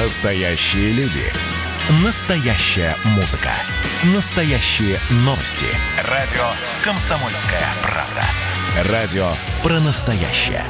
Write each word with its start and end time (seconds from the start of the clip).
Настоящие 0.00 0.92
люди. 0.92 1.24
Настоящая 2.04 2.94
музыка. 3.16 3.50
Настоящие 4.14 4.96
новости. 5.24 5.66
Радио 6.08 6.44
«Комсомольская 6.84 7.64
правда». 7.82 8.92
Радио 8.92 9.28
про 9.60 9.80
настоящее. 9.80 10.62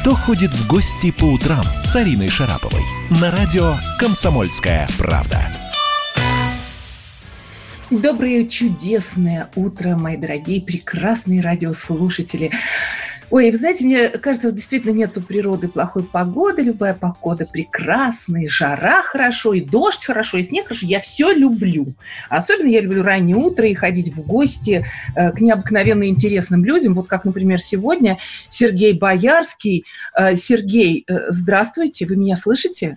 Кто 0.00 0.16
ходит 0.16 0.50
в 0.50 0.66
гости 0.66 1.12
по 1.12 1.26
утрам 1.26 1.64
с 1.84 1.94
Ариной 1.94 2.28
Шараповой? 2.28 2.82
На 3.20 3.30
радио 3.30 3.76
«Комсомольская 4.00 4.88
правда». 4.98 5.48
Доброе 7.90 8.48
чудесное 8.48 9.48
утро, 9.54 9.96
мои 9.96 10.16
дорогие, 10.16 10.60
прекрасные 10.60 11.40
радиослушатели. 11.40 12.50
Ой, 13.30 13.50
вы 13.50 13.58
знаете, 13.58 13.84
мне 13.84 14.08
кажется, 14.08 14.52
действительно 14.52 14.92
нету 14.92 15.20
природы 15.20 15.68
плохой 15.68 16.02
погоды, 16.02 16.62
любая 16.62 16.94
погода 16.94 17.46
прекрасная, 17.46 18.44
и 18.44 18.48
жара 18.48 19.02
хорошо, 19.02 19.52
и 19.52 19.60
дождь 19.60 20.06
хорошо, 20.06 20.38
и 20.38 20.42
снег 20.42 20.68
хорошо. 20.68 20.86
Я 20.86 21.00
все 21.00 21.32
люблю. 21.32 21.88
Особенно 22.30 22.68
я 22.68 22.80
люблю 22.80 23.02
раннее 23.02 23.36
утро 23.36 23.68
и 23.68 23.74
ходить 23.74 24.14
в 24.14 24.22
гости 24.22 24.84
э, 25.14 25.32
к 25.32 25.42
необыкновенно 25.42 26.08
интересным 26.08 26.64
людям. 26.64 26.94
Вот 26.94 27.06
как, 27.06 27.26
например, 27.26 27.60
сегодня 27.60 28.18
Сергей 28.48 28.94
Боярский. 28.94 29.84
Э, 30.18 30.34
Сергей, 30.34 31.04
э, 31.06 31.30
здравствуйте, 31.30 32.06
вы 32.06 32.16
меня 32.16 32.34
слышите? 32.34 32.96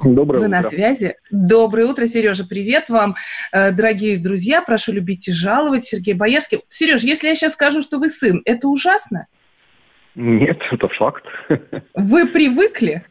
Доброе 0.00 0.38
Вы 0.38 0.46
утро. 0.46 0.56
на 0.56 0.62
связи. 0.62 1.16
Доброе 1.30 1.86
утро, 1.86 2.06
Сережа. 2.06 2.44
Привет 2.44 2.88
вам, 2.88 3.16
э, 3.52 3.72
дорогие 3.72 4.16
друзья. 4.16 4.62
Прошу 4.62 4.92
любить 4.92 5.28
и 5.28 5.32
жаловать. 5.32 5.84
Сергей 5.84 6.14
Боярский. 6.14 6.60
Сереж, 6.68 7.02
если 7.02 7.28
я 7.28 7.34
сейчас 7.34 7.52
скажу, 7.52 7.82
что 7.82 7.98
вы 7.98 8.08
сын, 8.08 8.40
это 8.46 8.68
ужасно? 8.68 9.26
Нет, 10.18 10.58
это 10.72 10.88
факт. 10.88 11.24
Вы 11.94 12.26
привыкли? 12.26 13.04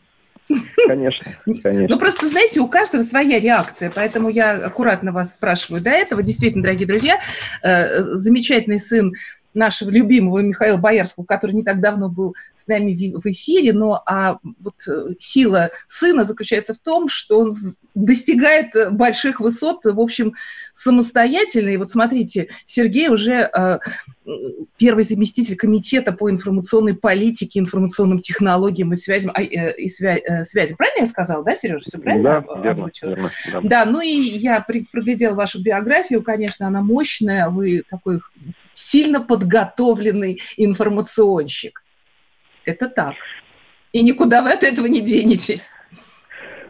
Конечно, 0.87 1.31
конечно. 1.63 1.87
Ну, 1.89 1.97
просто, 1.97 2.27
знаете, 2.27 2.59
у 2.59 2.67
каждого 2.67 3.01
своя 3.01 3.39
реакция, 3.39 3.89
поэтому 3.93 4.29
я 4.29 4.51
аккуратно 4.65 5.13
вас 5.13 5.33
спрашиваю 5.33 5.81
до 5.81 5.89
этого. 5.89 6.21
Действительно, 6.21 6.63
дорогие 6.63 6.87
друзья, 6.87 7.17
э, 7.63 8.01
замечательный 8.15 8.79
сын 8.79 9.13
нашего 9.57 9.89
любимого 9.89 10.39
Михаила 10.39 10.77
Боярского, 10.77 11.25
который 11.25 11.53
не 11.53 11.63
так 11.63 11.81
давно 11.81 12.09
был 12.09 12.35
с 12.55 12.67
нами 12.67 13.13
в 13.15 13.25
эфире, 13.25 13.73
но 13.73 14.01
а 14.05 14.39
вот 14.59 14.75
э, 14.87 15.09
сила 15.19 15.71
сына 15.87 16.23
заключается 16.23 16.73
в 16.73 16.79
том, 16.79 17.09
что 17.09 17.39
он 17.39 17.51
достигает 17.95 18.73
больших 18.93 19.39
высот, 19.39 19.83
в 19.83 19.99
общем, 19.99 20.33
самостоятельно. 20.73 21.69
И 21.69 21.77
вот 21.77 21.89
смотрите, 21.89 22.49
Сергей 22.65 23.09
уже 23.09 23.49
э, 23.51 23.79
первый 24.77 25.03
заместитель 25.03 25.55
комитета 25.55 26.11
по 26.11 26.29
информационной 26.29 26.93
политике, 26.93 27.59
информационным 27.59 28.19
технологиям 28.19 28.93
и 28.93 28.95
связям. 28.95 29.31
А, 29.33 29.41
э, 29.41 29.75
и 29.75 29.87
свя, 29.87 30.17
э, 30.17 30.43
связям. 30.43 30.77
Правильно 30.77 31.01
я 31.01 31.07
сказала, 31.07 31.43
да, 31.43 31.55
Сережа? 31.55 31.85
Все 31.85 31.97
правильно 31.97 32.43
да, 32.47 32.69
озвучила? 32.69 33.09
Верно, 33.09 33.29
да. 33.53 33.61
да, 33.63 33.85
ну 33.85 34.01
и 34.01 34.09
я 34.09 34.65
проглядела 34.91 35.33
вашу 35.33 35.61
биографию, 35.61 36.21
конечно, 36.21 36.67
она 36.67 36.81
мощная, 36.81 37.49
вы 37.49 37.83
такой 37.89 38.19
сильно 38.77 39.21
подготовленный 39.21 40.39
информационщик. 40.55 41.83
Это 42.63 42.87
так. 42.87 43.15
И 43.91 44.03
никуда 44.03 44.43
вы 44.43 44.51
от 44.51 44.63
этого 44.63 44.85
не 44.85 45.01
денетесь. 45.01 45.71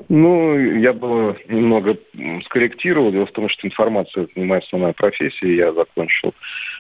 Ну, 0.08 0.58
я 0.58 0.94
бы 0.94 1.38
немного 1.50 1.98
скорректировал. 2.46 3.12
Дело 3.12 3.26
в 3.26 3.32
том, 3.32 3.50
что 3.50 3.68
информация– 3.68 4.24
это 4.26 4.40
не 4.40 4.46
моя 4.46 4.62
основная 4.62 4.94
профессия. 4.94 5.54
Я 5.54 5.74
закончил 5.74 6.34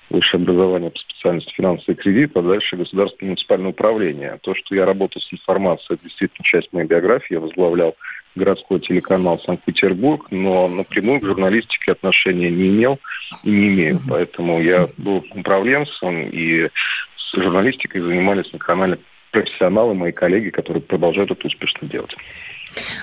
высшее 0.09 0.41
образование 0.41 0.91
по 0.91 0.99
специальности 0.99 1.53
финансовый 1.53 1.95
кредит, 1.95 2.31
а 2.35 2.41
дальше 2.41 2.77
государственное 2.77 3.31
муниципальное 3.31 3.71
управление. 3.71 4.39
То, 4.43 4.55
что 4.55 4.75
я 4.75 4.85
работал 4.85 5.21
с 5.21 5.33
информацией, 5.33 5.95
это 5.95 6.03
действительно 6.05 6.45
часть 6.45 6.71
моей 6.71 6.87
биографии. 6.87 7.33
Я 7.33 7.41
возглавлял 7.41 7.97
городской 8.37 8.79
телеканал 8.79 9.39
Санкт-Петербург, 9.39 10.27
но 10.31 10.67
напрямую 10.67 11.19
к 11.19 11.25
журналистике 11.25 11.91
отношения 11.91 12.49
не 12.49 12.67
имел 12.69 12.99
и 13.43 13.49
не 13.49 13.67
имею. 13.67 14.01
Поэтому 14.07 14.61
я 14.61 14.89
был 14.97 15.25
управленцем, 15.35 16.29
и 16.29 16.69
с 17.17 17.35
журналистикой 17.35 18.01
занимались 18.01 18.51
на 18.53 18.59
канале 18.59 18.99
профессионалы, 19.31 19.93
мои 19.93 20.11
коллеги, 20.11 20.49
которые 20.49 20.81
продолжают 20.81 21.31
это 21.31 21.47
успешно 21.47 21.87
делать. 21.87 22.15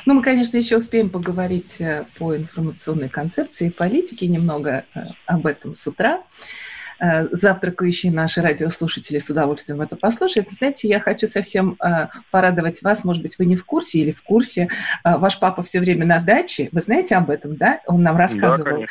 Ну, 0.06 0.14
мы, 0.14 0.22
конечно, 0.22 0.56
еще 0.56 0.78
успеем 0.78 1.10
поговорить 1.10 1.82
по 2.18 2.36
информационной 2.36 3.08
концепции 3.08 3.68
и 3.68 3.72
политике 3.72 4.26
немного 4.26 4.84
об 5.26 5.46
этом 5.46 5.74
с 5.74 5.86
утра 5.86 6.22
завтракающие 7.00 8.12
наши 8.12 8.40
радиослушатели 8.40 9.18
с 9.18 9.30
удовольствием 9.30 9.80
это 9.80 9.96
послушают. 9.96 10.48
Но, 10.50 10.56
знаете, 10.56 10.88
я 10.88 11.00
хочу 11.00 11.26
совсем 11.26 11.76
э, 11.82 12.08
порадовать 12.30 12.82
вас, 12.82 13.04
может 13.04 13.22
быть, 13.22 13.38
вы 13.38 13.46
не 13.46 13.56
в 13.56 13.64
курсе 13.64 14.00
или 14.00 14.12
в 14.12 14.22
курсе. 14.22 14.68
Э, 15.04 15.16
ваш 15.18 15.38
папа 15.38 15.62
все 15.62 15.80
время 15.80 16.06
на 16.06 16.18
даче. 16.18 16.68
Вы 16.72 16.80
знаете 16.80 17.16
об 17.16 17.30
этом, 17.30 17.56
да? 17.56 17.80
Он 17.86 18.02
нам 18.02 18.16
рассказывал. 18.16 18.80
Да, 18.80 18.86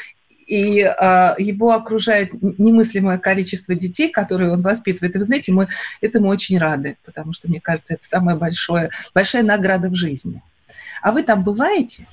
и 0.46 0.80
э, 0.81 1.36
его 1.38 1.72
окружает 1.72 2.31
немыслимое 2.34 3.18
количество 3.18 3.75
детей, 3.75 4.09
которые 4.09 4.52
он 4.52 4.62
воспитывает. 4.62 5.16
И 5.16 5.19
вы 5.19 5.25
знаете, 5.25 5.52
мы 5.52 5.69
этому 6.02 6.28
очень 6.28 6.58
рады, 6.58 6.97
потому 7.06 7.34
что, 7.34 7.50
мне 7.50 7.62
кажется, 7.62 7.96
это 7.96 8.06
самая 8.06 8.36
большая, 8.36 8.92
большая 9.13 9.44
награда 9.44 9.90
в 9.90 9.96
жизни. 9.96 10.42
А 11.02 11.12
вы 11.12 11.24
там 11.24 11.44
бываете? 11.44 12.06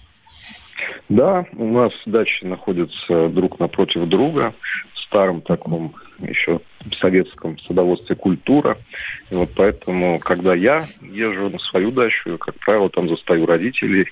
Да, 1.09 1.45
у 1.57 1.67
нас 1.67 1.93
дачи 2.07 2.45
находятся 2.45 3.29
друг 3.29 3.59
напротив 3.59 4.09
друга 4.09 4.55
в 4.95 4.99
старом 5.01 5.43
таком 5.43 5.95
еще 6.19 6.61
советском 7.01 7.59
садоводстве 7.59 8.17
культура. 8.17 8.79
И 9.31 9.35
вот 9.35 9.51
поэтому, 9.57 10.19
когда 10.21 10.55
я 10.55 10.87
езжу 11.01 11.51
на 11.51 11.59
свою 11.59 11.91
дачу, 11.91 12.39
как 12.39 12.55
правило, 12.61 12.91
там 12.91 13.09
застаю 13.09 13.47
родителей, 13.47 14.07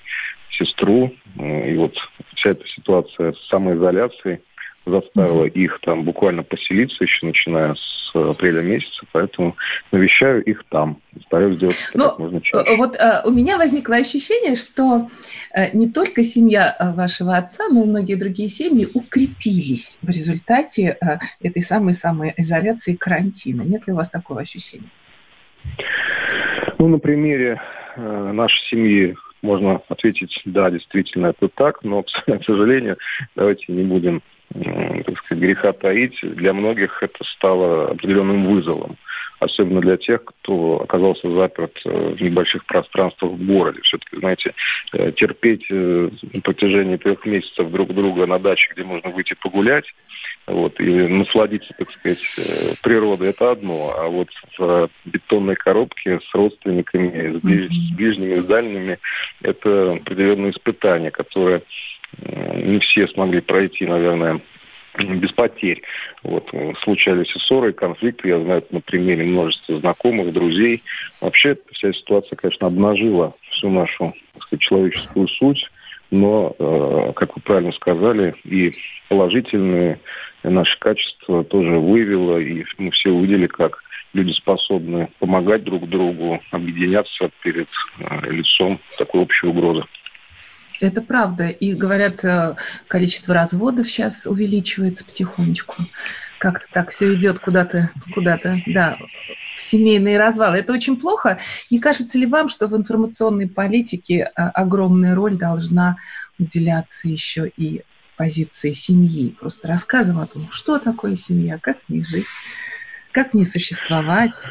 сестру. 0.51 1.13
И 1.37 1.75
вот 1.75 1.95
вся 2.35 2.51
эта 2.51 2.67
ситуация 2.67 3.33
с 3.33 3.47
самоизоляцией 3.47 4.39
заставила 4.89 5.45
их 5.45 5.79
там 5.81 6.03
буквально 6.03 6.43
поселиться 6.43 7.03
еще 7.03 7.25
начиная 7.25 7.75
с 7.75 8.11
апреля 8.13 8.61
месяца, 8.61 9.05
поэтому 9.11 9.55
навещаю 9.91 10.43
их 10.43 10.63
там. 10.69 11.01
Стараюсь 11.25 11.57
сделать 11.57 11.77
это 11.89 11.97
Но 11.97 12.09
как 12.09 12.19
можно 12.19 12.41
чаще. 12.41 12.75
Вот 12.77 12.95
э, 12.95 13.21
у 13.25 13.31
меня 13.31 13.57
возникло 13.57 13.95
ощущение, 13.95 14.55
что 14.55 15.09
э, 15.55 15.75
не 15.75 15.89
только 15.89 16.23
семья 16.23 16.75
вашего 16.95 17.37
отца, 17.37 17.67
но 17.69 17.83
и 17.83 17.87
многие 17.87 18.15
другие 18.15 18.49
семьи 18.49 18.87
укрепились 18.93 19.99
в 20.01 20.09
результате 20.09 20.97
э, 21.01 21.17
этой 21.41 21.61
самой-самой 21.61 22.33
изоляции 22.37 22.95
карантина. 22.95 23.61
Нет 23.61 23.87
ли 23.87 23.93
у 23.93 23.95
вас 23.95 24.09
такого 24.09 24.41
ощущения? 24.41 24.89
Ну, 26.77 26.87
на 26.87 26.99
примере 26.99 27.61
э, 27.95 28.31
нашей 28.31 28.59
семьи 28.69 29.15
можно 29.41 29.81
ответить, 29.87 30.41
да, 30.45 30.69
действительно 30.69 31.27
это 31.27 31.47
так, 31.49 31.83
но, 31.83 32.03
к 32.25 32.43
сожалению, 32.45 32.97
давайте 33.35 33.65
не 33.71 33.83
будем 33.83 34.21
так 34.53 35.17
сказать, 35.19 35.43
греха 35.43 35.73
таить, 35.73 36.19
для 36.21 36.53
многих 36.53 37.03
это 37.03 37.23
стало 37.23 37.91
определенным 37.91 38.45
вызовом. 38.45 38.97
Особенно 39.39 39.79
для 39.79 39.95
тех, 39.95 40.25
кто 40.25 40.81
оказался 40.81 41.29
заперт 41.31 41.79
в 41.85 42.21
небольших 42.21 42.65
пространствах 42.65 43.31
в 43.31 43.45
городе. 43.45 43.79
Все-таки, 43.83 44.17
знаете, 44.17 44.53
терпеть 44.91 45.65
на 45.69 46.41
протяжении 46.43 46.97
трех 46.97 47.25
месяцев 47.25 47.71
друг 47.71 47.93
друга 47.93 48.25
на 48.25 48.37
даче, 48.37 48.69
где 48.73 48.83
можно 48.83 49.11
выйти 49.11 49.35
погулять, 49.41 49.85
вот, 50.45 50.77
и 50.81 51.07
насладиться, 51.07 51.73
так 51.77 51.89
сказать, 51.89 52.19
природой, 52.83 53.29
это 53.29 53.51
одно. 53.51 53.93
А 53.97 54.07
вот 54.07 54.27
в 54.57 54.89
бетонной 55.05 55.55
коробке 55.55 56.19
с 56.19 56.35
родственниками, 56.35 57.37
с 57.37 57.95
ближними, 57.95 58.41
с 58.41 58.45
дальними, 58.45 58.99
это 59.41 59.91
определенное 59.91 60.51
испытание, 60.51 61.11
которое 61.11 61.61
не 62.17 62.79
все 62.79 63.07
смогли 63.07 63.41
пройти, 63.41 63.85
наверное, 63.85 64.41
без 64.97 65.31
потерь. 65.31 65.81
Вот. 66.23 66.49
Случались 66.83 67.33
и 67.35 67.39
ссоры, 67.39 67.69
и 67.69 67.73
конфликты. 67.73 68.29
Я 68.29 68.39
знаю 68.39 68.63
на 68.71 68.81
примере 68.81 69.23
множества 69.23 69.79
знакомых, 69.79 70.33
друзей. 70.33 70.83
Вообще, 71.21 71.57
вся 71.71 71.93
ситуация, 71.93 72.35
конечно, 72.35 72.67
обнажила 72.67 73.33
всю 73.51 73.69
нашу 73.69 74.13
сказать, 74.39 74.61
человеческую 74.61 75.27
суть. 75.27 75.69
Но, 76.11 76.55
э, 76.57 77.13
как 77.15 77.35
вы 77.35 77.41
правильно 77.43 77.71
сказали, 77.71 78.33
и 78.43 78.73
положительные 79.09 79.99
наши 80.41 80.77
качества 80.79 81.43
тоже 81.43 81.77
выявила. 81.77 82.39
И 82.39 82.65
мы 82.79 82.89
все 82.91 83.11
увидели, 83.11 83.45
как 83.45 83.83
люди 84.13 84.31
способны 84.31 85.09
помогать 85.19 85.63
друг 85.63 85.87
другу, 85.87 86.41
объединяться 86.51 87.29
перед 87.43 87.67
э, 87.99 88.31
лицом 88.31 88.79
такой 88.97 89.21
общей 89.21 89.47
угрозы. 89.47 89.83
Это 90.81 91.01
правда. 91.01 91.49
И 91.49 91.73
говорят, 91.73 92.23
количество 92.87 93.33
разводов 93.33 93.87
сейчас 93.87 94.25
увеличивается 94.25 95.03
потихонечку. 95.03 95.75
Как-то 96.39 96.65
так 96.71 96.89
все 96.91 97.13
идет 97.15 97.39
куда-то, 97.39 97.89
куда-то, 98.13 98.57
да, 98.65 98.97
семейные 99.57 100.17
развалы. 100.17 100.57
Это 100.59 100.71
очень 100.71 100.95
плохо. 100.95 101.37
Не 101.69 101.79
кажется 101.79 102.17
ли 102.17 102.25
вам, 102.25 102.47
что 102.47 102.67
в 102.67 102.77
информационной 102.77 103.49
политике 103.49 104.23
огромная 104.23 105.15
роль 105.15 105.37
должна 105.37 105.97
уделяться 106.37 107.09
еще 107.09 107.51
и 107.57 107.81
позиции 108.15 108.71
семьи? 108.71 109.35
Просто 109.37 109.67
рассказываем 109.67 110.23
о 110.23 110.27
том, 110.27 110.49
что 110.49 110.79
такое 110.79 111.17
семья, 111.17 111.57
как 111.59 111.77
в 111.87 111.89
ней 111.91 112.05
жить, 112.05 112.25
как 113.11 113.31
в 113.31 113.33
ней 113.33 113.45
существовать. 113.45 114.45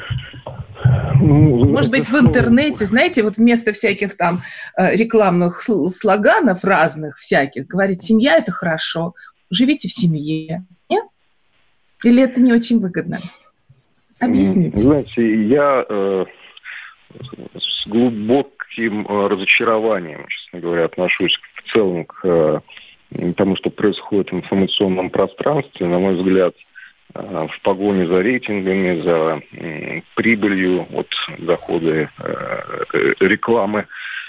Ну, 1.20 1.66
Может 1.70 1.90
быть, 1.90 2.08
в 2.08 2.16
интернете, 2.16 2.86
знаете, 2.86 3.22
вот 3.22 3.36
вместо 3.36 3.72
всяких 3.72 4.16
там 4.16 4.42
э, 4.76 4.94
рекламных 4.94 5.62
слоганов 5.62 6.64
разных 6.64 7.18
всяких, 7.18 7.66
говорит, 7.66 8.02
семья– 8.02 8.36
это 8.38 8.52
хорошо, 8.52 9.14
живите 9.50 9.88
в 9.88 9.92
семье. 9.92 10.64
Нет? 10.88 11.04
Или 12.04 12.22
это 12.22 12.40
не 12.40 12.52
очень 12.52 12.80
выгодно? 12.80 13.18
Объясните. 14.20 14.78
Знаете, 14.78 15.46
я 15.46 15.84
э, 15.88 16.24
с 17.56 17.88
глубоким 17.88 19.06
э, 19.06 19.26
разочарованием, 19.28 20.26
честно 20.28 20.60
говоря, 20.60 20.84
отношусь 20.84 21.38
в 21.54 21.72
целом 21.72 22.04
к 22.04 22.24
э, 22.24 22.60
тому, 23.36 23.56
что 23.56 23.70
происходит 23.70 24.30
в 24.30 24.36
информационном 24.36 25.10
пространстве. 25.10 25.86
На 25.86 25.98
мой 25.98 26.16
взгляд, 26.16 26.54
э, 26.54 26.77
в 27.14 27.60
погоне 27.62 28.06
за 28.06 28.22
рейтингами, 28.22 29.00
за 29.00 29.42
э, 29.52 30.00
прибылью 30.14 30.86
от 30.92 31.08
дохода 31.38 32.10
э, 32.18 33.14
рекламы 33.20 33.86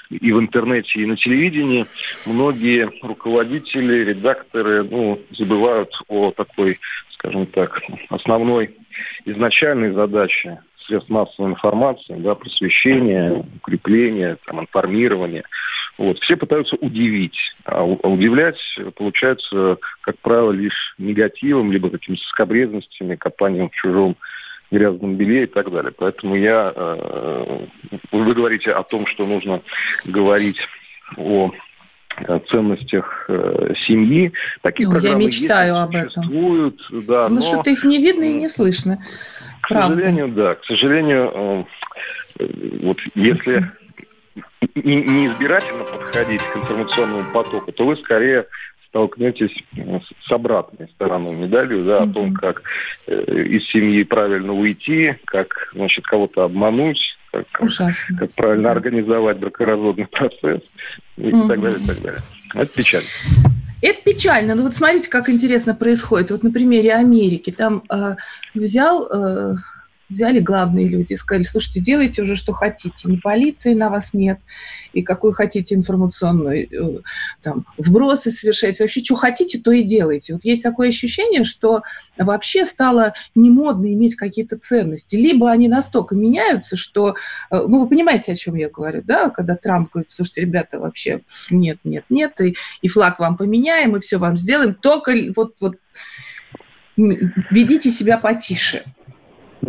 и 0.09 0.31
в 0.31 0.39
интернете, 0.39 1.01
и 1.01 1.05
на 1.05 1.17
телевидении, 1.17 1.85
многие 2.25 2.89
руководители, 3.03 4.05
редакторы 4.05 4.83
ну, 4.83 5.19
забывают 5.31 5.91
о 6.07 6.31
такой, 6.31 6.79
скажем 7.11 7.45
так, 7.45 7.79
основной 8.09 8.75
изначальной 9.25 9.91
задаче 9.91 10.59
средств 10.87 11.09
массовой 11.09 11.51
информации, 11.51 12.15
да, 12.17 12.33
просвещения, 12.33 13.45
укрепления, 13.57 14.37
там, 14.45 14.61
информирования. 14.61 15.43
Вот. 15.99 16.17
Все 16.19 16.37
пытаются 16.37 16.77
удивить, 16.77 17.37
а, 17.65 17.81
а 17.81 18.07
удивлять 18.07 18.57
получается, 18.95 19.77
как 19.99 20.17
правило, 20.19 20.53
лишь 20.53 20.95
негативом, 20.97 21.73
либо 21.73 21.89
какими-то 21.89 22.23
скобрезностями, 22.23 23.17
копанием 23.17 23.69
в 23.69 23.73
чужом 23.73 24.15
грязном 24.71 25.17
белье 25.17 25.43
и 25.43 25.47
так 25.47 25.69
далее. 25.69 25.91
Поэтому 25.91 26.35
я... 26.35 26.71
Э, 26.73 27.65
вы 28.13 28.33
говорите 28.33 28.71
о 28.71 28.83
том, 28.83 29.05
что 29.07 29.25
нужно 29.25 29.61
говорить 30.05 30.59
о 31.17 31.51
ценностях 32.49 33.25
э, 33.27 33.73
семьи. 33.85 34.31
Такие 34.61 34.87
ну, 34.87 34.93
программы 34.93 35.21
я 35.21 35.27
мечтаю 35.27 35.73
есть, 35.73 35.83
об 35.83 35.95
этом. 35.95 36.23
Существуют, 36.23 36.81
да, 37.07 37.27
ну, 37.27 37.35
но... 37.35 37.41
что-то 37.41 37.71
их 37.71 37.83
не 37.83 37.97
видно 37.97 38.23
и 38.23 38.35
не 38.35 38.47
слышно. 38.47 39.03
К 39.63 39.67
Правда. 39.67 39.97
сожалению, 39.97 40.27
да. 40.29 40.55
К 40.55 40.63
сожалению, 40.63 41.65
э, 42.39 42.47
вот 42.83 42.99
если 43.15 43.69
не, 44.75 45.27
избирательно 45.27 45.83
подходить 45.83 46.41
к 46.41 46.57
информационному 46.57 47.31
потоку, 47.31 47.71
то 47.71 47.85
вы 47.85 47.95
скорее 47.97 48.45
столкнетесь 48.89 49.55
с 50.25 50.31
обратной 50.31 50.87
стороной 50.89 51.35
медали, 51.35 51.83
да, 51.83 52.03
о 52.03 52.07
том, 52.07 52.33
как 52.33 52.63
э, 53.07 53.13
из 53.13 53.67
семьи 53.69 54.03
правильно 54.03 54.53
уйти, 54.53 55.15
как, 55.25 55.69
значит, 55.73 56.05
кого-то 56.05 56.43
обмануть, 56.43 56.99
как, 57.31 57.45
Ужасно. 57.59 58.17
как 58.17 58.31
правильно 58.33 58.63
да. 58.63 58.71
организовать 58.71 59.37
бракоразводный 59.37 60.07
процесс 60.07 60.61
и 61.17 61.21
mm-hmm. 61.21 61.47
так 61.47 61.61
далее, 61.61 61.79
и 61.79 61.87
так 61.87 62.01
далее. 62.01 62.21
Это 62.55 62.73
печально. 62.73 63.07
Это 63.81 64.01
печально. 64.01 64.55
Ну 64.55 64.63
вот 64.63 64.73
смотрите, 64.73 65.09
как 65.09 65.29
интересно 65.29 65.75
происходит. 65.75 66.31
Вот 66.31 66.43
на 66.43 66.51
примере 66.51 66.93
Америки. 66.93 67.51
Там 67.51 67.83
э, 67.91 68.15
взял 68.53 69.07
э, 69.07 69.55
взяли 70.09 70.39
главные 70.39 70.87
люди 70.87 71.13
и 71.13 71.17
сказали, 71.17 71.43
слушайте, 71.43 71.79
делайте 71.79 72.23
уже, 72.23 72.35
что 72.35 72.53
хотите. 72.53 73.09
Ни 73.09 73.17
полиции 73.17 73.73
на 73.73 73.89
вас 73.89 74.13
нет, 74.13 74.39
и 74.93 75.01
какой 75.01 75.33
хотите 75.33 75.75
информационную 75.75 76.67
э, 76.67 77.01
там, 77.41 77.65
вбросы 77.77 78.31
совершать. 78.31 78.79
Вообще, 78.79 79.03
что 79.03 79.15
хотите, 79.15 79.59
то 79.59 79.71
и 79.71 79.83
делайте. 79.83 80.33
Вот 80.33 80.43
есть 80.43 80.63
такое 80.63 80.89
ощущение, 80.89 81.43
что 81.43 81.83
вообще 82.17 82.65
стало 82.65 83.13
не 83.35 83.51
модно 83.51 83.93
иметь 83.93 84.15
какие-то 84.15 84.57
ценности. 84.57 85.15
Либо 85.15 85.51
они 85.51 85.67
настолько 85.67 86.15
меняются, 86.15 86.75
что... 86.75 87.15
Э, 87.51 87.65
ну, 87.67 87.81
вы 87.81 87.87
понимаете, 87.87 88.31
о 88.31 88.35
чем 88.35 88.55
я 88.55 88.69
говорю, 88.69 89.03
да? 89.03 89.29
Когда 89.29 89.55
Трамп 89.55 89.91
говорит, 89.91 90.11
слушайте, 90.11 90.41
ребята, 90.41 90.79
вообще 90.79 91.21
нет, 91.51 91.77
нет, 91.83 92.05
нет, 92.09 92.39
и, 92.41 92.55
и 92.81 92.87
флаг 92.87 93.19
вам 93.19 93.37
поменяем, 93.37 93.95
и 93.95 93.99
все 93.99 94.17
вам 94.17 94.37
сделаем, 94.37 94.73
только 94.73 95.13
вот, 95.35 95.55
вот 95.61 95.75
ведите 96.97 97.89
себя 97.89 98.17
потише. 98.17 98.83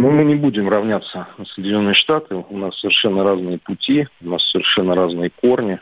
Ну, 0.01 0.11
мы 0.11 0.25
не 0.25 0.35
будем 0.35 0.67
равняться 0.67 1.29
на 1.37 1.45
Соединенные 1.45 1.93
Штаты. 1.93 2.35
У 2.35 2.57
нас 2.57 2.75
совершенно 2.81 3.23
разные 3.23 3.59
пути, 3.59 4.09
у 4.23 4.31
нас 4.31 4.43
совершенно 4.51 4.95
разные 4.95 5.29
корни, 5.29 5.79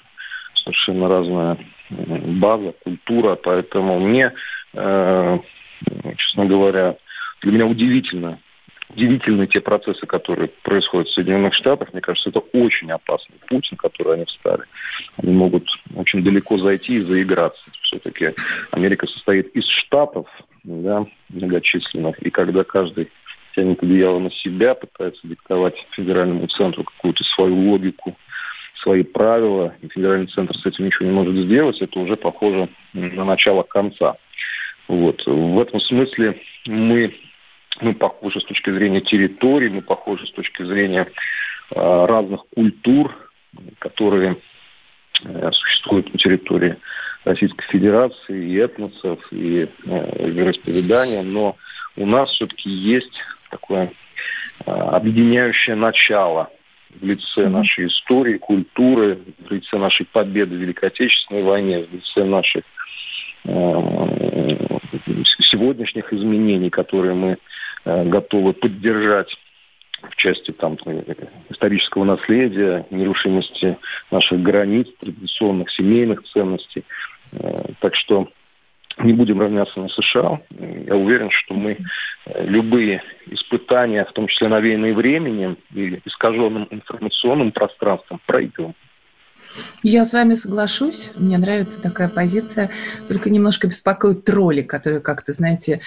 совершенно 0.56 1.06
разная 1.06 1.56
база, 1.88 2.74
культура. 2.82 3.36
Поэтому 3.36 4.00
мне, 4.00 4.32
э, 4.74 5.38
честно 6.16 6.46
говоря, 6.46 6.96
для 7.42 7.52
меня 7.52 7.66
удивительно, 7.66 8.40
удивительны 8.88 9.46
те 9.46 9.60
процессы, 9.60 10.04
которые 10.04 10.48
происходят 10.64 11.06
в 11.06 11.14
Соединенных 11.14 11.54
Штатах. 11.54 11.92
Мне 11.92 12.02
кажется, 12.02 12.30
это 12.30 12.40
очень 12.40 12.90
опасный 12.90 13.36
путь, 13.46 13.68
на 13.70 13.76
который 13.76 14.14
они 14.14 14.24
встали. 14.24 14.64
Они 15.22 15.32
могут 15.32 15.68
очень 15.94 16.24
далеко 16.24 16.58
зайти 16.58 16.96
и 16.96 17.02
заиграться. 17.02 17.70
Все-таки 17.82 18.34
Америка 18.72 19.06
состоит 19.06 19.54
из 19.54 19.68
штатов, 19.68 20.26
да, 20.64 21.06
многочисленных, 21.28 22.18
и 22.18 22.30
когда 22.30 22.64
каждый 22.64 23.10
тянет 23.58 23.82
одеяло 23.82 24.20
на 24.20 24.30
себя, 24.30 24.74
пытается 24.74 25.26
диктовать 25.26 25.74
федеральному 25.90 26.46
центру 26.46 26.84
какую-то 26.84 27.24
свою 27.24 27.56
логику, 27.70 28.16
свои 28.82 29.02
правила, 29.02 29.74
и 29.82 29.88
федеральный 29.88 30.28
центр 30.28 30.56
с 30.56 30.64
этим 30.64 30.86
ничего 30.86 31.06
не 31.06 31.12
может 31.12 31.34
сделать, 31.36 31.80
это 31.80 31.98
уже 31.98 32.16
похоже 32.16 32.68
на 32.92 33.24
начало 33.24 33.64
конца. 33.64 34.16
Вот. 34.86 35.26
В 35.26 35.60
этом 35.60 35.80
смысле 35.80 36.40
мы, 36.66 37.12
мы 37.80 37.94
похожи 37.94 38.40
с 38.40 38.44
точки 38.44 38.70
зрения 38.70 39.00
территории, 39.00 39.68
мы 39.68 39.82
похожи 39.82 40.26
с 40.26 40.30
точки 40.30 40.62
зрения 40.62 41.08
э, 41.70 42.06
разных 42.06 42.42
культур, 42.54 43.12
которые 43.80 44.36
э, 45.24 45.50
существуют 45.52 46.12
на 46.12 46.18
территории 46.18 46.76
Российской 47.24 47.66
Федерации, 47.66 48.50
и 48.50 48.54
этносов, 48.54 49.18
и 49.32 49.68
э, 49.84 50.28
вероисповедания, 50.30 51.22
но 51.22 51.56
у 51.96 52.06
нас 52.06 52.30
все-таки 52.30 52.70
есть 52.70 53.20
такое 53.50 53.92
а, 54.64 54.96
объединяющее 54.96 55.76
начало 55.76 56.50
в 57.00 57.04
лице 57.04 57.48
нашей 57.48 57.86
истории, 57.86 58.38
культуры, 58.38 59.18
в 59.38 59.50
лице 59.52 59.76
нашей 59.76 60.06
победы 60.06 60.56
в 60.56 60.58
Великой 60.58 60.86
Отечественной 60.88 61.42
войне, 61.42 61.84
в 61.84 61.92
лице 61.92 62.24
наших 62.24 62.64
э, 63.44 63.50
сегодняшних 65.50 66.12
изменений, 66.12 66.70
которые 66.70 67.14
мы 67.14 67.38
э, 67.84 68.04
готовы 68.04 68.54
поддержать 68.54 69.28
в 70.02 70.16
части 70.16 70.52
там, 70.52 70.78
исторического 71.50 72.04
наследия, 72.04 72.86
нерушимости 72.90 73.76
наших 74.10 74.40
границ, 74.40 74.86
традиционных 75.00 75.70
семейных 75.72 76.22
ценностей. 76.22 76.84
Так 77.80 77.96
что 77.96 78.28
не 79.04 79.12
будем 79.12 79.40
равняться 79.40 79.80
на 79.80 79.88
США. 79.88 80.40
Я 80.86 80.96
уверен, 80.96 81.30
что 81.30 81.54
мы 81.54 81.78
э, 82.26 82.46
любые 82.46 83.02
испытания, 83.26 84.04
в 84.04 84.12
том 84.12 84.26
числе 84.28 84.48
навеянные 84.48 84.94
временем 84.94 85.58
и 85.74 86.00
искаженным 86.04 86.68
информационным 86.70 87.52
пространством, 87.52 88.20
пройдем. 88.26 88.74
Я 89.82 90.04
с 90.04 90.12
вами 90.12 90.34
соглашусь. 90.34 91.10
Мне 91.16 91.38
нравится 91.38 91.80
такая 91.80 92.08
позиция. 92.08 92.70
Только 93.08 93.30
немножко 93.30 93.66
беспокоят 93.66 94.24
тролли, 94.24 94.62
которые 94.62 95.00
как-то, 95.00 95.32
знаете, 95.32 95.80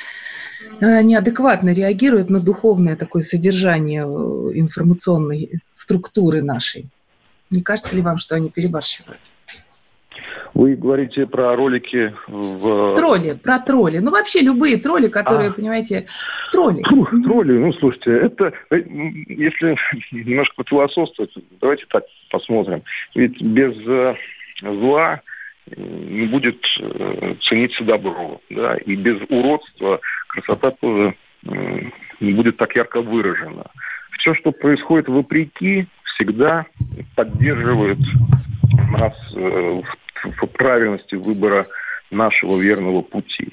э, 0.79 1.01
неадекватно 1.01 1.73
реагируют 1.73 2.29
на 2.29 2.39
духовное 2.39 2.95
такое 2.95 3.23
содержание 3.23 4.03
э, 4.03 4.51
информационной 4.55 5.61
структуры 5.73 6.41
нашей. 6.41 6.89
Не 7.49 7.61
кажется 7.61 7.95
ли 7.95 8.01
вам, 8.01 8.17
что 8.17 8.35
они 8.35 8.49
перебарщивают? 8.49 9.19
Вы 10.53 10.75
говорите 10.75 11.25
про 11.27 11.55
ролики 11.55 12.13
в... 12.27 12.95
Тролли, 12.95 13.33
про 13.33 13.59
тролли. 13.59 13.99
Ну, 13.99 14.11
вообще 14.11 14.41
любые 14.41 14.77
тролли, 14.77 15.07
которые, 15.07 15.49
а. 15.49 15.53
понимаете, 15.53 16.07
тролли. 16.51 16.83
Фу, 16.83 17.07
тролли, 17.23 17.53
ну, 17.53 17.71
слушайте, 17.73 18.11
это, 18.11 18.51
э, 18.69 18.83
если 19.27 19.77
немножко 20.11 20.55
пофилософствовать, 20.57 21.31
давайте 21.61 21.85
так 21.89 22.03
посмотрим. 22.29 22.83
Ведь 23.15 23.41
без 23.41 23.75
э, 23.87 24.15
зла 24.61 25.21
не 25.77 26.27
будет 26.27 26.59
э, 26.79 27.35
цениться 27.43 27.83
добро, 27.85 28.41
да, 28.49 28.75
и 28.75 28.95
без 28.95 29.21
уродства 29.29 30.01
красота 30.27 30.71
тоже 30.71 31.15
не 32.19 32.33
будет 32.33 32.57
так 32.57 32.75
ярко 32.75 33.01
выражена. 33.01 33.65
Все, 34.19 34.35
что 34.35 34.51
происходит 34.51 35.07
вопреки, 35.07 35.87
всегда 36.03 36.67
поддерживает 37.15 37.97
нас 38.91 39.13
в 39.33 39.83
в 40.23 40.47
правильности 40.47 41.15
выбора 41.15 41.67
нашего 42.09 42.59
верного 42.59 43.01
пути. 43.01 43.49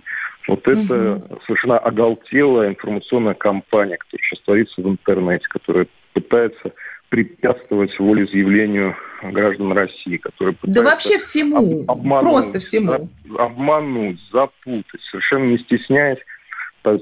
Вот 0.47 0.67
это 0.67 1.17
угу. 1.17 1.41
совершенно 1.47 1.79
оголтелая 1.79 2.71
информационная 2.71 3.35
кампания, 3.35 3.99
которая 3.99 4.23
сейчас 4.23 4.41
творится 4.41 4.81
в 4.81 4.89
интернете, 4.89 5.47
которая 5.49 5.87
пытается 6.15 6.73
препятствовать 7.11 7.99
волеизъявлению 7.99 8.97
граждан 9.23 9.73
России, 9.73 10.17
которые 10.17 10.55
пытаются... 10.55 10.83
Да 10.83 10.91
вообще 10.91 11.19
всему, 11.19 11.83
об, 11.83 11.91
обмануть, 11.91 12.33
просто 12.33 12.59
всему. 12.59 13.09
обмануть, 13.37 14.21
запутать, 14.33 15.01
совершенно 15.11 15.45
не 15.45 15.59
стесняясь 15.59 16.19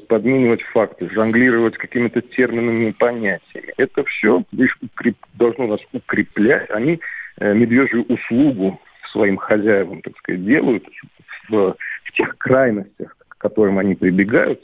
подменивать 0.09 0.63
факты, 0.63 1.09
жонглировать 1.11 1.77
какими-то 1.77 2.21
терминами 2.21 2.89
и 2.89 2.93
понятиями. 2.93 3.73
Это 3.77 4.03
все 4.05 4.43
лишь 4.51 4.77
укреп, 4.83 5.17
должно 5.35 5.69
нас 5.69 5.81
укреплять. 5.93 6.69
Они 6.71 6.99
э, 7.39 7.55
медвежью 7.55 8.05
услугу 8.09 8.81
своим 9.11 9.37
хозяевам, 9.37 10.03
так 10.03 10.17
сказать, 10.19 10.45
делают 10.45 10.87
в, 11.49 11.77
в 12.05 12.13
тех 12.13 12.37
крайностях, 12.39 13.17
к 13.29 13.39
которым 13.39 13.79
они 13.79 13.95
прибегают, 13.95 14.61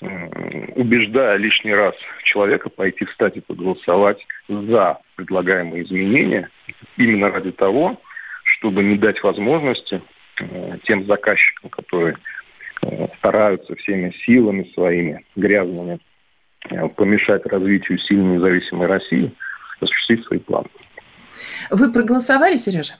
убеждая 0.00 1.36
лишний 1.36 1.74
раз 1.74 1.94
человека 2.24 2.68
пойти 2.68 3.04
встать 3.04 3.36
и 3.36 3.40
проголосовать 3.40 4.24
за 4.48 4.98
предлагаемые 5.16 5.84
изменения, 5.84 6.50
именно 6.96 7.30
ради 7.30 7.50
того, 7.50 8.00
чтобы 8.44 8.84
не 8.84 8.96
дать 8.96 9.22
возможности 9.22 10.00
э, 10.40 10.78
тем 10.84 11.04
заказчикам, 11.06 11.70
которые 11.70 12.16
э, 12.82 13.08
стараются 13.18 13.74
всеми 13.74 14.12
силами 14.24 14.70
своими 14.74 15.24
грязными 15.36 15.98
э, 16.70 16.88
помешать 16.90 17.44
развитию 17.46 17.98
сильной 17.98 18.36
независимой 18.36 18.86
России, 18.86 19.32
осуществить 19.80 20.24
свои 20.26 20.38
планы. 20.38 20.68
Вы 21.70 21.92
проголосовали, 21.92 22.56
Сережа? 22.56 22.94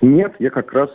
Нет, 0.00 0.34
я 0.38 0.50
как 0.50 0.72
раз 0.72 0.90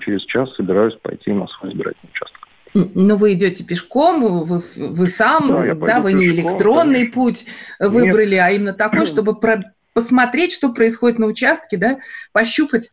через 0.00 0.22
час 0.24 0.54
собираюсь 0.54 0.94
пойти 0.94 1.32
на 1.32 1.46
свой 1.48 1.72
избирательный 1.72 2.10
участок. 2.12 2.40
Но 2.74 3.16
вы 3.16 3.34
идете 3.34 3.64
пешком, 3.64 4.22
вы, 4.44 4.60
вы 4.76 5.08
сам, 5.08 5.48
да, 5.48 5.74
да 5.74 6.00
вы 6.00 6.12
не 6.12 6.26
электронный 6.26 7.06
конечно. 7.06 7.12
путь 7.12 7.46
выбрали, 7.78 8.34
Нет. 8.34 8.44
а 8.44 8.50
именно 8.50 8.72
такой, 8.72 9.06
чтобы 9.06 9.38
про 9.38 9.74
посмотреть, 9.92 10.52
что 10.52 10.72
происходит 10.72 11.18
на 11.18 11.26
участке, 11.26 11.76
да, 11.76 11.98
пощупать. 12.32 12.90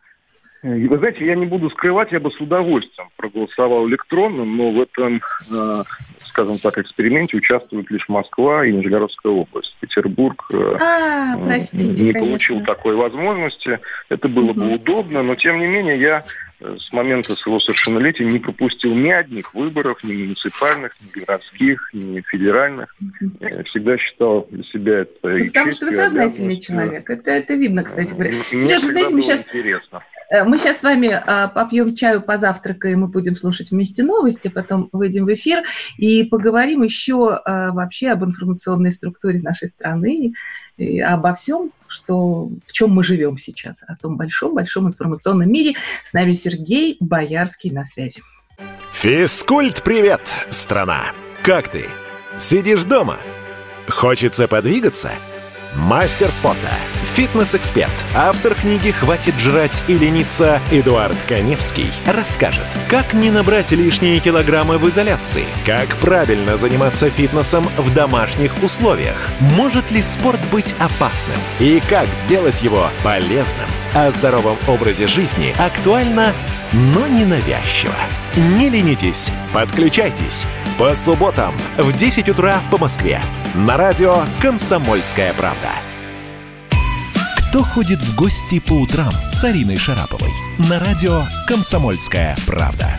Вы 0.63 0.95
знаете, 0.99 1.25
я 1.25 1.33
не 1.33 1.47
буду 1.47 1.71
скрывать, 1.71 2.11
я 2.11 2.19
бы 2.19 2.31
с 2.31 2.39
удовольствием 2.39 3.09
проголосовал 3.17 3.89
электронно, 3.89 4.45
но 4.45 4.69
в 4.69 4.81
этом, 4.81 5.21
э, 5.49 5.83
скажем 6.25 6.59
так, 6.59 6.77
эксперименте 6.77 7.37
участвует 7.37 7.89
лишь 7.89 8.07
Москва 8.07 8.63
и 8.63 8.71
Нижегородская 8.71 9.31
область. 9.31 9.75
Петербург 9.79 10.39
э, 10.53 10.77
а, 10.79 11.35
простите, 11.37 12.03
не 12.03 12.13
конечно. 12.13 12.29
получил 12.29 12.63
такой 12.63 12.95
возможности. 12.95 13.79
Это 14.09 14.27
было 14.27 14.51
угу. 14.51 14.59
бы 14.59 14.75
удобно, 14.75 15.23
но 15.23 15.33
тем 15.33 15.59
не 15.59 15.65
менее 15.65 15.99
я 15.99 16.19
э, 16.19 16.23
с 16.61 16.91
момента 16.91 17.35
своего 17.35 17.59
совершеннолетия 17.59 18.25
не 18.25 18.39
пропустил 18.39 18.93
ни 18.93 19.09
одних 19.09 19.53
выборов, 19.53 20.03
ни 20.03 20.13
муниципальных, 20.13 20.93
ни 21.01 21.19
городских, 21.19 21.89
ни 21.93 22.21
федеральных. 22.21 22.95
Я 23.39 23.63
всегда 23.63 23.97
считал 23.97 24.47
для 24.51 24.63
себя 24.63 24.99
это 24.99 25.11
ну, 25.23 25.45
Потому 25.47 25.71
что 25.71 25.85
вы 25.85 25.91
сознательный 25.91 26.59
человек. 26.59 27.09
Это, 27.09 27.31
это 27.31 27.53
видно, 27.55 27.83
кстати 27.83 28.13
говоря. 28.13 28.33
Сережа, 28.33 28.87
знаете, 28.87 29.15
мы 29.15 29.21
сейчас... 29.21 29.45
Интересно. 29.47 30.03
Э, 30.31 30.45
мы 30.45 30.57
сейчас 30.57 30.79
с 30.79 30.83
вами 30.83 31.09
а, 31.09 31.49
попьем 31.49 31.93
чаю, 31.93 32.21
позавтракаем, 32.21 33.01
мы 33.01 33.07
будем 33.07 33.35
слушать 33.35 33.71
вместе 33.71 34.01
новости, 34.01 34.47
потом 34.47 34.87
выйдем 34.93 35.25
в 35.25 35.33
эфир 35.33 35.63
и 35.97 36.23
поговорим 36.23 36.83
еще 36.83 37.33
а, 37.33 37.71
вообще 37.71 38.09
об 38.09 38.23
информационной 38.23 38.91
структуре 38.91 39.41
нашей 39.41 39.67
страны, 39.67 40.33
и 40.77 40.99
обо 41.01 41.35
всем, 41.35 41.71
что, 41.91 42.49
в 42.65 42.71
чем 42.71 42.91
мы 42.91 43.03
живем 43.03 43.37
сейчас, 43.37 43.83
о 43.87 43.95
том 43.95 44.17
большом-большом 44.17 44.87
информационном 44.87 45.51
мире. 45.51 45.75
С 46.05 46.13
нами 46.13 46.33
Сергей 46.33 46.97
Боярский 46.99 47.71
на 47.71 47.85
связи. 47.85 48.21
Физкульт-привет, 48.91 50.21
страна! 50.49 51.05
Как 51.43 51.69
ты? 51.69 51.85
Сидишь 52.37 52.85
дома? 52.85 53.17
Хочется 53.87 54.47
подвигаться– 54.47 55.11
Мастер 55.75 56.29
спорта, 56.31 56.69
фитнес-эксперт, 57.15 57.91
автор 58.15 58.55
книги 58.55 58.91
«Хватит 58.91 59.35
жрать 59.37 59.83
и 59.87 59.97
лениться» 59.97 60.61
Эдуард 60.71 61.17
Коневский 61.27 61.91
расскажет, 62.05 62.65
как 62.89 63.13
не 63.13 63.29
набрать 63.31 63.71
лишние 63.71 64.19
килограммы 64.19 64.77
в 64.77 64.87
изоляции, 64.87 65.45
как 65.65 65.95
правильно 65.97 66.57
заниматься 66.57 67.09
фитнесом 67.09 67.67
в 67.77 67.93
домашних 67.93 68.63
условиях, 68.63 69.29
может 69.39 69.91
ли 69.91 70.01
спорт 70.01 70.39
быть 70.51 70.73
опасным 70.79 71.37
и 71.59 71.81
как 71.89 72.07
сделать 72.15 72.61
его 72.61 72.87
полезным. 73.03 73.67
О 73.93 74.09
здоровом 74.11 74.57
образе 74.67 75.05
жизни 75.07 75.53
актуально, 75.59 76.33
но 76.71 77.07
не 77.07 77.25
навязчиво. 77.25 77.95
Не 78.57 78.69
ленитесь, 78.69 79.31
подключайтесь. 79.53 80.45
По 80.77 80.95
субботам 80.95 81.53
в 81.77 81.95
10 81.95 82.29
утра 82.29 82.61
по 82.71 82.77
Москве. 82.77 83.21
На 83.53 83.75
радио 83.75 84.23
«Комсомольская 84.41 85.33
правда». 85.33 85.90
Кто 87.51 87.63
ходит 87.63 87.99
в 87.99 88.15
гости 88.17 88.61
по 88.65 88.71
утрам 88.71 89.11
с 89.33 89.43
Ариной 89.43 89.75
Шараповой? 89.75 90.29
На 90.69 90.79
радио 90.79 91.25
«Комсомольская 91.49 92.33
правда». 92.47 92.97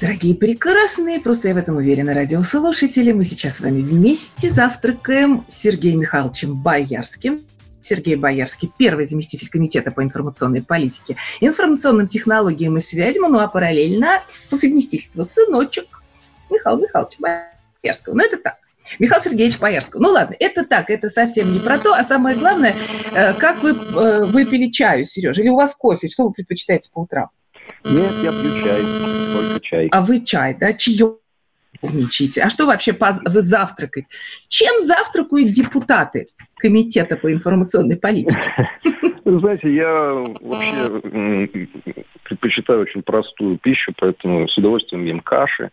Дорогие 0.00 0.36
прекрасные, 0.36 1.18
просто 1.18 1.48
я 1.48 1.54
в 1.54 1.56
этом 1.56 1.78
уверена, 1.78 2.14
радиослушатели, 2.14 3.10
мы 3.10 3.24
сейчас 3.24 3.56
с 3.56 3.60
вами 3.60 3.82
вместе 3.82 4.50
завтракаем 4.50 5.44
с 5.48 5.54
Сергеем 5.62 5.98
Михайловичем 5.98 6.54
Боярским, 6.62 7.40
Сергей 7.80 8.14
Боярский, 8.14 8.70
первый 8.78 9.06
заместитель 9.06 9.48
Комитета 9.48 9.90
по 9.90 10.04
информационной 10.04 10.62
политике, 10.62 11.16
информационным 11.40 12.06
технологиям 12.06 12.76
и 12.78 12.80
связям, 12.80 13.32
ну 13.32 13.40
а 13.40 13.48
параллельно 13.48 14.22
по 14.48 14.56
совместительству 14.56 15.24
сыночек 15.24 16.04
Михаила 16.50 16.78
Михайловича 16.78 17.16
Боярского. 17.82 18.14
Но 18.14 18.22
это 18.22 18.36
так. 18.36 18.61
Михаил 18.98 19.22
Сергеевич 19.22 19.58
Боярского. 19.58 20.02
Ну 20.02 20.10
ладно, 20.10 20.36
это 20.38 20.64
так, 20.64 20.90
это 20.90 21.08
совсем 21.08 21.52
не 21.52 21.58
про 21.60 21.78
то. 21.78 21.94
А 21.94 22.04
самое 22.04 22.36
главное, 22.36 22.74
э, 23.14 23.34
как 23.34 23.62
вы 23.62 23.70
э, 23.70 24.24
выпили 24.24 24.70
чаю, 24.70 25.04
Сережа? 25.04 25.42
Или 25.42 25.50
у 25.50 25.56
вас 25.56 25.74
кофе? 25.74 26.08
Что 26.08 26.24
вы 26.24 26.32
предпочитаете 26.32 26.90
по 26.92 27.00
утрам? 27.00 27.28
Нет, 27.84 28.12
я 28.22 28.30
пью 28.30 28.62
чай, 28.62 28.82
только 29.32 29.60
чай. 29.60 29.88
А 29.90 30.02
вы 30.02 30.20
чай, 30.20 30.56
да? 30.58 30.72
Чаевничаете. 30.72 32.42
А 32.42 32.50
что 32.50 32.66
вообще 32.66 32.92
вы 32.92 33.42
завтракаете? 33.42 34.08
Чем 34.48 34.84
завтракают 34.84 35.52
депутаты 35.52 36.26
Комитета 36.56 37.16
по 37.16 37.32
информационной 37.32 37.96
политике? 37.96 38.40
Знаете, 39.24 39.72
я 39.72 39.96
вообще 40.40 41.68
предпочитаю 42.24 42.80
очень 42.80 43.02
простую 43.02 43.58
пищу, 43.58 43.92
поэтому 43.96 44.48
с 44.48 44.56
удовольствием 44.56 45.04
ем 45.04 45.20
каши, 45.20 45.70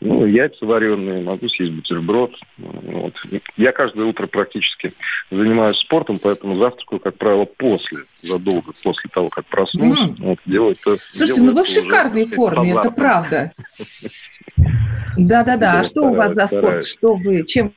ну, 0.00 0.24
яйца 0.26 0.64
вареные, 0.64 1.22
могу 1.22 1.48
съесть 1.48 1.72
бутерброд. 1.72 2.32
Вот. 2.56 3.14
Я 3.56 3.72
каждое 3.72 4.06
утро 4.06 4.26
практически 4.26 4.92
занимаюсь 5.30 5.78
спортом, 5.78 6.18
поэтому 6.22 6.56
завтракаю, 6.56 7.00
как 7.00 7.16
правило, 7.16 7.44
после, 7.44 8.04
задолго 8.22 8.72
после 8.82 9.10
того, 9.12 9.28
как 9.28 9.46
проснусь. 9.46 9.98
Mm. 9.98 10.14
Вот, 10.18 10.38
делаю 10.46 10.76
это, 10.80 10.98
Слушайте, 11.12 11.40
делаю 11.40 11.52
ну 11.52 11.58
вы 11.58 11.64
в 11.64 11.68
шикарной 11.68 12.22
уже, 12.22 12.34
форме, 12.34 12.70
это 12.72 12.90
правда. 12.90 13.52
Да-да-да, 15.16 15.80
а 15.80 15.84
что 15.84 16.02
у 16.02 16.14
вас 16.14 16.32
за 16.34 16.46
спорт? 16.46 16.84
Что 16.84 17.14
вы, 17.14 17.44
чем 17.44 17.72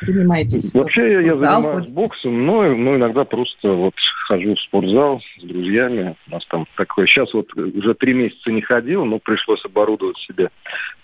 занимаетесь? 0.00 0.74
Вообще 0.74 1.08
я, 1.08 1.20
я 1.20 1.36
занимаюсь 1.36 1.90
боксом, 1.90 2.46
но, 2.46 2.74
но 2.74 2.96
иногда 2.96 3.24
просто 3.24 3.72
вот 3.72 3.94
хожу 4.26 4.54
в 4.54 4.60
спортзал 4.60 5.20
с 5.38 5.42
друзьями. 5.42 6.16
У 6.28 6.30
нас 6.30 6.44
там 6.46 6.66
такое... 6.76 7.06
Сейчас 7.06 7.32
вот 7.34 7.52
уже 7.54 7.94
три 7.94 8.14
месяца 8.14 8.50
не 8.50 8.62
ходил, 8.62 9.04
но 9.04 9.18
пришлось 9.18 9.64
оборудовать 9.64 10.18
себе 10.18 10.50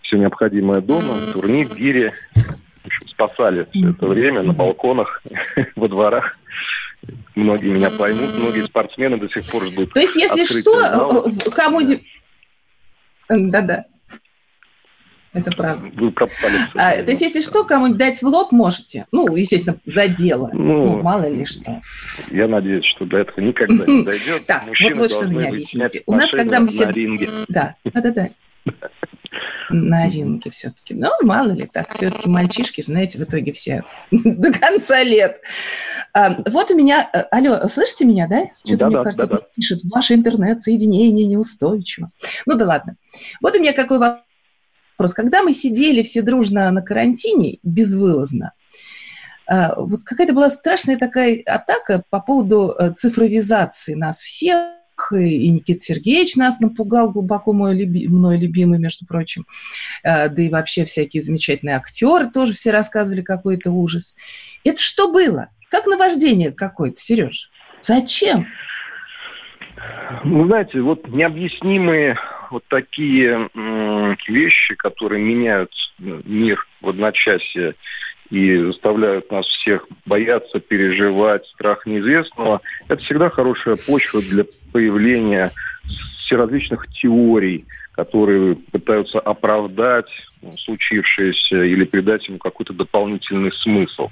все 0.03 0.17
необходимое 0.17 0.81
дома. 0.81 1.15
Турник, 1.33 1.75
гири. 1.77 2.13
В 2.35 2.87
общем, 2.87 3.09
спасали 3.09 3.67
все 3.73 3.91
это 3.91 4.07
время 4.07 4.43
на 4.43 4.53
балконах, 4.53 5.23
во 5.77 5.89
дворах. 5.89 6.37
Многие 7.35 7.73
меня 7.73 7.91
поймут, 7.91 8.37
многие 8.37 8.63
спортсмены 8.63 9.19
до 9.19 9.29
сих 9.29 9.51
пор 9.51 9.65
ждут. 9.67 9.93
То 9.93 10.01
есть, 10.01 10.17
если 10.17 10.45
что, 10.45 11.31
кому-нибудь... 11.55 12.03
Да-да. 13.29 13.85
Это 15.33 15.53
правда. 15.53 15.89
Вы 15.95 16.11
пропали. 16.11 16.55
А, 16.75 17.03
то 17.03 17.11
есть, 17.11 17.23
если 17.23 17.41
что, 17.41 17.65
кому-нибудь 17.65 17.99
дать 17.99 18.21
в 18.21 18.27
лоб 18.27 18.51
можете. 18.51 19.07
Ну, 19.13 19.37
естественно, 19.37 19.79
за 19.85 20.09
дело. 20.09 20.51
Ну, 20.53 20.87
ну 20.87 21.03
мало 21.03 21.29
ли 21.29 21.45
что. 21.45 21.81
Я 22.31 22.49
надеюсь, 22.49 22.85
что 22.85 23.05
до 23.05 23.19
этого 23.19 23.41
никогда 23.41 23.87
не 23.87 24.03
дойдет. 24.03 24.47
Так, 24.47 24.65
вот, 24.67 24.97
вот 24.97 25.11
что 25.11 25.27
мне 25.27 25.49
объясните. 25.49 26.03
У 26.07 26.15
нас, 26.15 26.31
когда 26.31 26.59
мы 26.61 26.69
все... 26.69 26.87
На 26.87 26.93
ринге. 26.93 27.29
Да, 27.49 27.77
да-да-да. 27.85 28.29
На 29.71 30.09
ринге 30.09 30.51
все-таки. 30.51 30.95
Ну, 30.95 31.11
мало 31.23 31.53
ли 31.53 31.71
так. 31.73 31.95
Все-таки 31.95 32.29
мальчишки, 32.29 32.81
знаете, 32.81 33.19
в 33.19 33.23
итоге 33.23 33.53
все 33.53 33.85
до 34.11 34.53
конца 34.53 35.05
лет. 35.05 35.41
А, 36.13 36.43
вот 36.51 36.73
у 36.73 36.77
меня... 36.77 37.09
Э, 37.13 37.21
алло, 37.31 37.69
слышите 37.69 38.05
меня, 38.05 38.27
да? 38.27 38.47
Что-то, 38.65 38.89
мне 38.89 39.05
кажется, 39.05 39.43
пишет, 39.55 39.85
ваше 39.85 40.15
интернет-соединение 40.15 41.27
неустойчиво. 41.27 42.11
Ну 42.47 42.57
да 42.57 42.67
ладно. 42.67 42.97
Вот 43.41 43.55
у 43.55 43.61
меня 43.61 43.73
какой 43.73 43.99
вопрос 44.01 44.25
вопрос. 45.01 45.15
Когда 45.15 45.43
мы 45.43 45.55
сидели 45.55 46.03
все 46.03 46.21
дружно 46.21 46.71
на 46.71 46.83
карантине, 46.83 47.59
безвылазно, 47.63 48.53
э, 49.51 49.75
вот 49.77 50.03
какая-то 50.05 50.35
была 50.35 50.51
страшная 50.51 50.99
такая 50.99 51.43
атака 51.47 52.05
по 52.11 52.21
поводу 52.21 52.75
э, 52.79 52.93
цифровизации 52.93 53.95
нас 53.95 54.21
всех, 54.21 54.69
и 55.13 55.49
Никита 55.49 55.81
Сергеевич 55.81 56.37
нас 56.37 56.61
напугал 56.61 57.11
глубоко 57.11 57.55
мой 57.55 57.75
люби, 57.75 58.07
мной 58.07 58.37
любимый, 58.37 58.79
между 58.79 59.07
прочим. 59.07 59.47
Э, 60.05 60.29
да 60.29 60.43
и 60.43 60.51
вообще 60.51 60.85
всякие 60.85 61.23
замечательные 61.23 61.77
актеры 61.77 62.31
тоже 62.31 62.53
все 62.53 62.71
рассказывали 62.71 63.23
какой-то 63.23 63.71
ужас. 63.71 64.15
Это 64.65 64.81
что 64.81 65.11
было? 65.11 65.49
Как 65.71 65.87
наваждение 65.87 66.53
какое-то, 66.53 67.01
Сереж? 67.01 67.51
Зачем? 67.83 68.47
Ну, 70.25 70.45
знаете, 70.47 70.83
вот 70.83 71.09
необъяснимые 71.09 72.19
вот 72.51 72.65
такие 72.69 73.49
вещи, 74.29 74.75
которые 74.75 75.23
меняют 75.23 75.73
мир 75.99 76.67
в 76.81 76.89
одночасье 76.89 77.75
и 78.31 78.57
заставляют 78.57 79.31
нас 79.31 79.47
всех 79.47 79.87
бояться, 80.07 80.61
переживать, 80.61 81.47
страх 81.47 81.85
неизвестного, 81.87 82.61
это 82.89 83.03
всегда 83.03 83.29
хорошая 83.29 83.77
почва 83.77 84.21
для 84.23 84.45
появления 84.73 85.51
всеразличных 86.31 86.87
теорий, 86.93 87.67
которые 87.93 88.55
пытаются 88.55 89.19
оправдать 89.19 90.09
случившееся 90.59 91.65
или 91.65 91.85
придать 91.85 92.27
ему 92.29 92.39
какой-то 92.39 92.73
дополнительный 92.73 93.53
смысл. 93.53 94.09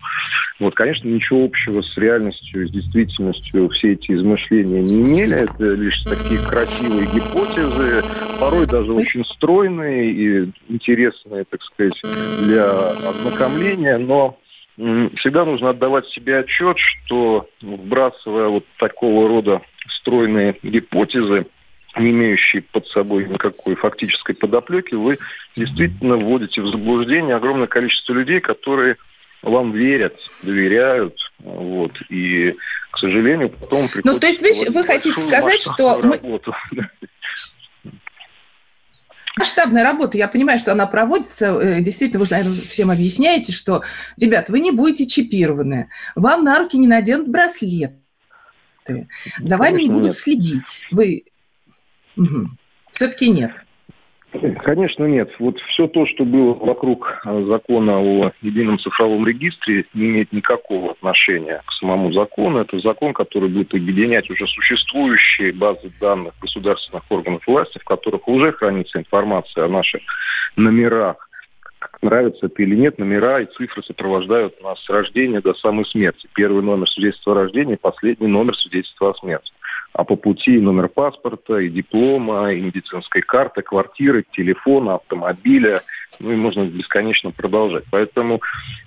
Вот, 0.58 0.74
конечно, 0.74 1.08
ничего 1.08 1.44
общего 1.44 1.80
с 1.80 1.96
реальностью, 1.96 2.66
с 2.66 2.72
действительностью 2.72 3.68
все 3.68 3.92
эти 3.92 4.12
измышления 4.12 4.82
не 4.82 5.00
имели. 5.00 5.36
Это 5.36 5.64
лишь 5.74 6.02
такие 6.02 6.40
красивые 6.40 7.06
гипотезы, 7.06 8.02
порой 8.40 8.66
даже 8.66 8.92
очень 8.92 9.24
стройные 9.24 10.10
и 10.10 10.52
интересные, 10.68 11.44
так 11.44 11.62
сказать, 11.62 12.00
для 12.42 12.90
ознакомления, 13.08 13.96
но 13.96 14.38
всегда 14.76 15.44
нужно 15.44 15.70
отдавать 15.70 16.06
себе 16.08 16.38
отчет, 16.38 16.76
что 16.78 17.48
вбрасывая 17.62 18.48
вот 18.48 18.64
такого 18.78 19.28
рода 19.28 19.62
стройные 20.00 20.56
гипотезы, 20.62 21.46
не 21.98 22.10
имеющие 22.10 22.62
под 22.62 22.86
собой 22.88 23.28
никакой 23.28 23.74
фактической 23.74 24.34
подоплеки, 24.34 24.94
вы 24.94 25.18
действительно 25.56 26.16
вводите 26.16 26.62
в 26.62 26.68
заблуждение 26.68 27.36
огромное 27.36 27.66
количество 27.66 28.12
людей, 28.12 28.40
которые 28.40 28.96
вам 29.42 29.72
верят, 29.72 30.16
доверяют, 30.42 31.16
вот, 31.38 31.92
и, 32.08 32.56
к 32.90 32.98
сожалению, 32.98 33.50
потом 33.50 33.88
приходится... 33.88 34.12
Ну, 34.12 34.18
то 34.18 34.26
есть 34.26 34.42
вы, 34.42 34.72
вы 34.72 34.84
хотите 34.84 35.20
сказать, 35.20 35.60
что... 35.60 36.00
Мы... 36.02 36.40
Масштабная 39.36 39.84
работа, 39.84 40.18
я 40.18 40.26
понимаю, 40.26 40.58
что 40.58 40.72
она 40.72 40.86
проводится, 40.86 41.56
э, 41.60 41.80
действительно, 41.80 42.18
вы, 42.18 42.26
наверное, 42.28 42.60
всем 42.62 42.90
объясняете, 42.90 43.52
что, 43.52 43.84
ребят, 44.20 44.48
вы 44.48 44.58
не 44.58 44.72
будете 44.72 45.06
чипированы, 45.06 45.90
вам 46.16 46.42
на 46.42 46.58
руки 46.58 46.76
не 46.76 46.88
наденут 46.88 47.28
браслет, 47.28 47.92
за 49.38 49.56
вами 49.56 49.82
не 49.82 49.90
будут 49.90 50.06
нет. 50.06 50.16
следить. 50.16 50.82
Вы 50.90 51.24
Угу. 52.18 52.48
Все-таки 52.92 53.30
нет. 53.30 53.52
Конечно, 54.62 55.04
нет. 55.04 55.30
Вот 55.38 55.58
все 55.60 55.88
то, 55.88 56.04
что 56.06 56.24
было 56.24 56.52
вокруг 56.52 57.20
э, 57.24 57.44
закона 57.44 57.98
о 57.98 58.30
едином 58.42 58.78
цифровом 58.78 59.26
регистре, 59.26 59.86
не 59.94 60.08
имеет 60.08 60.32
никакого 60.32 60.90
отношения 60.92 61.62
к 61.64 61.72
самому 61.72 62.12
закону. 62.12 62.58
Это 62.58 62.78
закон, 62.78 63.14
который 63.14 63.48
будет 63.48 63.72
объединять 63.72 64.28
уже 64.28 64.46
существующие 64.46 65.54
базы 65.54 65.90
данных 65.98 66.34
государственных 66.42 67.04
органов 67.08 67.46
власти, 67.46 67.78
в 67.78 67.84
которых 67.84 68.28
уже 68.28 68.52
хранится 68.52 68.98
информация 68.98 69.64
о 69.64 69.68
наших 69.68 70.02
номерах. 70.56 71.16
Как 71.78 72.02
нравится 72.02 72.46
это 72.46 72.62
или 72.62 72.76
нет, 72.76 72.98
номера 72.98 73.40
и 73.40 73.46
цифры 73.46 73.82
сопровождают 73.82 74.60
нас 74.62 74.78
с 74.84 74.90
рождения 74.90 75.40
до 75.40 75.54
самой 75.54 75.86
смерти. 75.86 76.28
Первый 76.34 76.62
номер 76.62 76.88
свидетельства 76.90 77.32
о 77.32 77.36
рождении, 77.36 77.76
последний 77.76 78.26
номер 78.26 78.54
свидетельства 78.56 79.10
о 79.10 79.14
смерти 79.14 79.52
а 79.92 80.04
по 80.04 80.16
пути 80.16 80.58
номер 80.58 80.88
паспорта, 80.88 81.58
и 81.58 81.68
диплома, 81.68 82.52
и 82.52 82.60
медицинской 82.60 83.22
карты, 83.22 83.62
квартиры, 83.62 84.24
телефона, 84.32 84.94
автомобиля, 84.96 85.82
ну 86.20 86.32
и 86.32 86.36
можно 86.36 86.64
бесконечно 86.64 87.30
продолжать. 87.30 87.84
Поэтому 87.90 88.40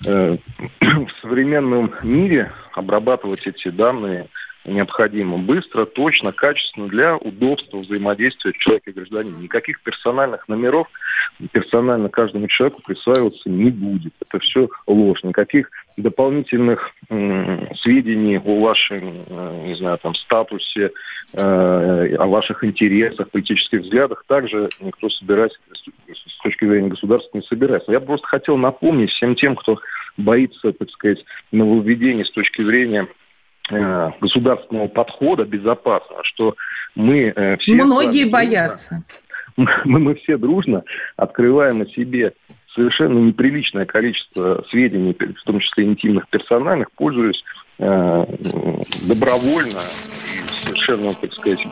э, 0.06 0.38
в 0.80 1.12
современном 1.22 1.94
мире 2.04 2.52
обрабатывать 2.74 3.46
эти 3.48 3.70
данные 3.70 4.28
необходимо 4.66 5.38
быстро, 5.38 5.86
точно, 5.86 6.32
качественно 6.32 6.88
для 6.88 7.18
удобства 7.18 7.78
взаимодействия 7.78 8.54
человека 8.58 8.92
и 8.92 8.94
гражданина. 8.94 9.38
Никаких 9.38 9.82
персональных 9.82 10.48
номеров 10.48 10.88
персонально 11.52 12.10
каждому 12.10 12.48
человеку 12.48 12.82
присваиваться 12.84 13.50
не 13.50 13.72
будет. 13.72 14.14
Это 14.22 14.40
все 14.40 14.70
ложь. 14.88 15.24
Никаких 15.24 15.70
дополнительных 15.98 16.92
э, 17.10 17.76
сведений 17.76 18.38
о 18.38 18.60
вашем, 18.60 19.16
э, 19.28 19.64
не 19.68 19.76
знаю, 19.76 19.98
там, 19.98 20.16
статусе, 20.16 20.92
э, 21.34 22.16
о 22.16 22.26
ваших 22.28 22.64
интересах, 22.64 23.30
политических 23.30 23.82
взглядах 23.82 24.24
также 24.28 24.70
никто 24.80 25.10
собирать 25.10 25.54
с 25.74 26.44
точки 26.44 26.66
зрения 26.66 26.90
государства 26.90 27.38
не 27.38 27.44
собирается. 27.44 27.92
Я 27.92 28.00
просто 28.00 28.28
хотел 28.28 28.58
напомнить 28.58 29.12
всем 29.12 29.36
тем, 29.36 29.56
кто 29.56 29.80
боится, 30.18 30.72
так 30.74 30.90
сказать, 30.92 31.24
нововведений 31.52 32.26
с 32.26 32.32
точки 32.32 32.64
зрения 32.64 33.08
государственного 34.20 34.88
подхода 34.88 35.46
безопасного, 35.46 36.24
что 36.24 36.56
мы 36.96 37.34
э, 37.36 37.58
все... 37.58 37.74
Многие 37.74 38.26
боятся. 38.26 39.04
Мы, 39.58 40.00
мы 40.00 40.16
все 40.16 40.38
дружно 40.38 40.84
открываем 41.18 41.82
о 41.82 41.86
себе 41.86 42.34
совершенно 42.74 43.20
неприличное 43.20 43.86
количество 43.86 44.64
сведений, 44.70 45.14
в 45.14 45.44
том 45.44 45.60
числе 45.60 45.84
интимных, 45.84 46.30
персональных, 46.30 46.90
пользуясь 46.94 47.44
э, 47.78 48.26
добровольно 49.08 49.82
и 50.34 50.54
совершенно, 50.54 51.14
так 51.14 51.34
сказать, 51.34 51.68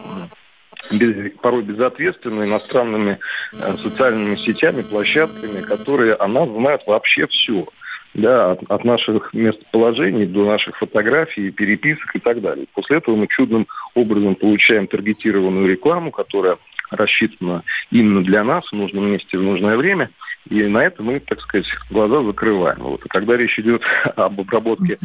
без, 0.92 1.32
порой 1.42 1.64
безответственно 1.64 2.44
иностранными 2.44 3.20
э, 3.54 3.74
социальными 3.78 4.36
сетями, 4.36 4.82
площадками, 4.82 5.62
которые 5.62 6.16
о 6.16 6.28
нас 6.28 6.50
знают 6.50 6.82
вообще 6.86 7.28
все. 7.28 7.66
Да, 8.15 8.52
от, 8.52 8.63
от 8.69 8.84
наших 8.86 9.34
местоположений 9.34 10.26
до 10.26 10.45
наших 10.45 10.78
фотографий, 10.78 11.52
переписок 11.52 12.15
и 12.15 12.19
так 12.19 12.41
далее. 12.41 12.65
После 12.74 12.98
этого 12.98 13.15
мы 13.15 13.28
чудным 13.28 13.67
образом 13.93 14.36
получаем 14.36 14.88
таргетированную 14.88 15.69
рекламу, 15.69 16.12
которая 16.12 16.58
рассчитана 16.89 17.63
именно 17.91 18.24
для 18.24 18.43
нас 18.43 18.65
в 18.67 18.76
нужном 18.76 19.12
месте 19.12 19.38
в 19.38 19.43
нужное 19.43 19.78
время– 19.78 20.10
и 20.50 20.63
на 20.63 20.80
это 20.80 21.04
мы, 21.04 21.19
так 21.19 21.41
сказать, 21.41 21.67
глаза 21.89 22.24
закрываем. 22.24 22.80
Вот. 22.80 23.06
И 23.06 23.10
когда 23.10 23.38
речь 23.38 23.58
идет 23.60 23.84
об 24.15 24.39
обработке 24.39 24.98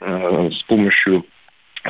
э, 0.00 0.50
с 0.50 0.62
помощью 0.64 1.24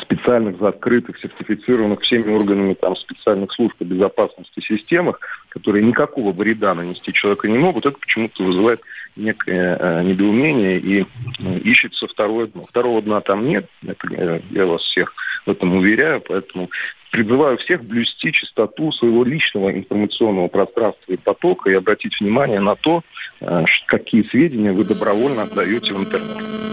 специальных, 0.00 0.58
закрытых, 0.58 1.18
сертифицированных 1.18 2.00
всеми 2.00 2.32
органами 2.32 2.74
там, 2.74 2.96
специальных 2.96 3.52
служб 3.52 3.76
по 3.76 3.84
безопасности 3.84 4.60
системах, 4.60 5.20
которые 5.48 5.84
никакого 5.84 6.32
вреда 6.32 6.74
нанести 6.74 7.12
человека 7.12 7.48
не 7.48 7.58
могут, 7.58 7.86
это 7.86 7.98
почему-то 7.98 8.44
вызывает 8.44 8.80
некое 9.16 9.76
э, 9.76 10.02
недоумение 10.04 10.78
и 10.78 11.02
э, 11.02 11.58
ищется 11.58 12.06
второе 12.06 12.46
дно. 12.46 12.66
Второго 12.66 13.02
дна 13.02 13.20
там 13.20 13.46
нет, 13.46 13.68
это, 13.86 14.08
э, 14.14 14.40
я 14.50 14.66
вас 14.66 14.82
всех 14.82 15.12
в 15.46 15.50
этом 15.50 15.76
уверяю, 15.76 16.20
поэтому 16.20 16.70
призываю 17.10 17.58
всех 17.58 17.84
блюсти 17.84 18.32
чистоту 18.32 18.92
своего 18.92 19.24
личного 19.24 19.72
информационного 19.72 20.48
пространства 20.48 21.12
и 21.12 21.16
потока 21.16 21.70
и 21.70 21.74
обратить 21.74 22.20
внимание 22.20 22.60
на 22.60 22.76
то, 22.76 23.02
э, 23.40 23.64
какие 23.86 24.22
сведения 24.24 24.72
вы 24.72 24.84
добровольно 24.84 25.42
отдаете 25.42 25.94
в 25.94 26.00
интернет. 26.00 26.67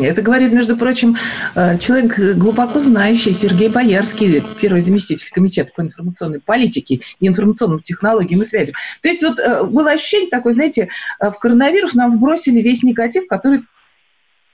Это 0.00 0.22
говорит, 0.22 0.52
между 0.52 0.76
прочим, 0.76 1.16
э, 1.54 1.78
человек 1.78 2.18
глубоко 2.36 2.80
знающий 2.80 3.32
Сергей 3.32 3.68
Боярский, 3.68 4.42
первый 4.60 4.80
заместитель 4.80 5.30
комитета 5.30 5.72
по 5.74 5.80
информационной 5.80 6.40
политике 6.40 7.00
и 7.20 7.28
информационным 7.28 7.80
технологиям 7.80 8.42
и 8.42 8.44
связям. 8.44 8.74
То 9.02 9.08
есть 9.08 9.22
вот 9.22 9.38
э, 9.38 9.64
было 9.64 9.90
ощущение 9.92 10.30
такое, 10.30 10.54
знаете, 10.54 10.88
в 11.20 11.32
коронавирус 11.32 11.94
нам 11.94 12.16
вбросили 12.16 12.60
весь 12.60 12.82
негатив, 12.82 13.26
который 13.26 13.62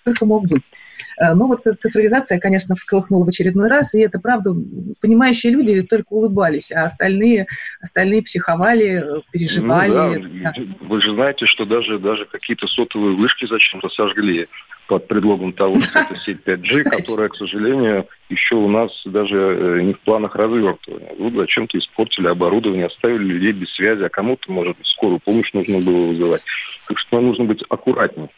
только 0.08 0.26
мог 0.26 0.46
быть. 0.48 0.72
Э, 1.20 1.34
ну 1.34 1.46
вот 1.48 1.62
цифровизация, 1.62 2.38
конечно, 2.38 2.74
всколыхнула 2.74 3.24
в 3.24 3.28
очередной 3.28 3.68
раз, 3.68 3.94
и 3.94 4.00
это 4.00 4.18
правда, 4.18 4.54
понимающие 5.00 5.52
люди 5.52 5.82
только 5.82 6.12
улыбались, 6.12 6.72
а 6.72 6.84
остальные, 6.84 7.46
остальные 7.80 8.22
психовали, 8.22 9.04
переживали. 9.30 10.18
Ну, 10.18 10.28
да. 10.42 10.52
Да. 10.56 10.62
Вы 10.80 11.00
же 11.00 11.14
знаете, 11.14 11.46
что 11.46 11.64
даже, 11.64 11.98
даже 11.98 12.24
какие-то 12.26 12.66
сотовые 12.66 13.16
вышки 13.16 13.46
зачем-то 13.46 13.88
сожгли 13.88 14.48
под 14.88 15.06
предлогом 15.06 15.52
того, 15.52 15.80
что 15.80 16.00
это 16.00 16.14
сеть 16.14 16.38
5G, 16.44 16.84
которая, 16.84 17.28
к 17.28 17.36
сожалению, 17.36 18.06
еще 18.30 18.56
у 18.56 18.68
нас 18.68 18.90
даже 19.04 19.36
э, 19.36 19.80
не 19.82 19.92
в 19.92 20.00
планах 20.00 20.34
развертывания. 20.34 21.14
Вот 21.18 21.34
зачем-то 21.34 21.78
испортили 21.78 22.26
оборудование, 22.26 22.86
оставили 22.86 23.24
людей 23.24 23.52
без 23.52 23.70
связи, 23.74 24.02
а 24.02 24.08
кому-то, 24.08 24.50
может 24.50 24.76
быть, 24.78 24.86
скорую 24.86 25.20
помощь 25.20 25.52
нужно 25.52 25.80
было 25.80 26.08
вызывать. 26.08 26.42
Так 26.88 26.98
что 26.98 27.16
нам 27.16 27.26
нужно 27.26 27.44
быть 27.44 27.62
аккуратнее. 27.68 28.30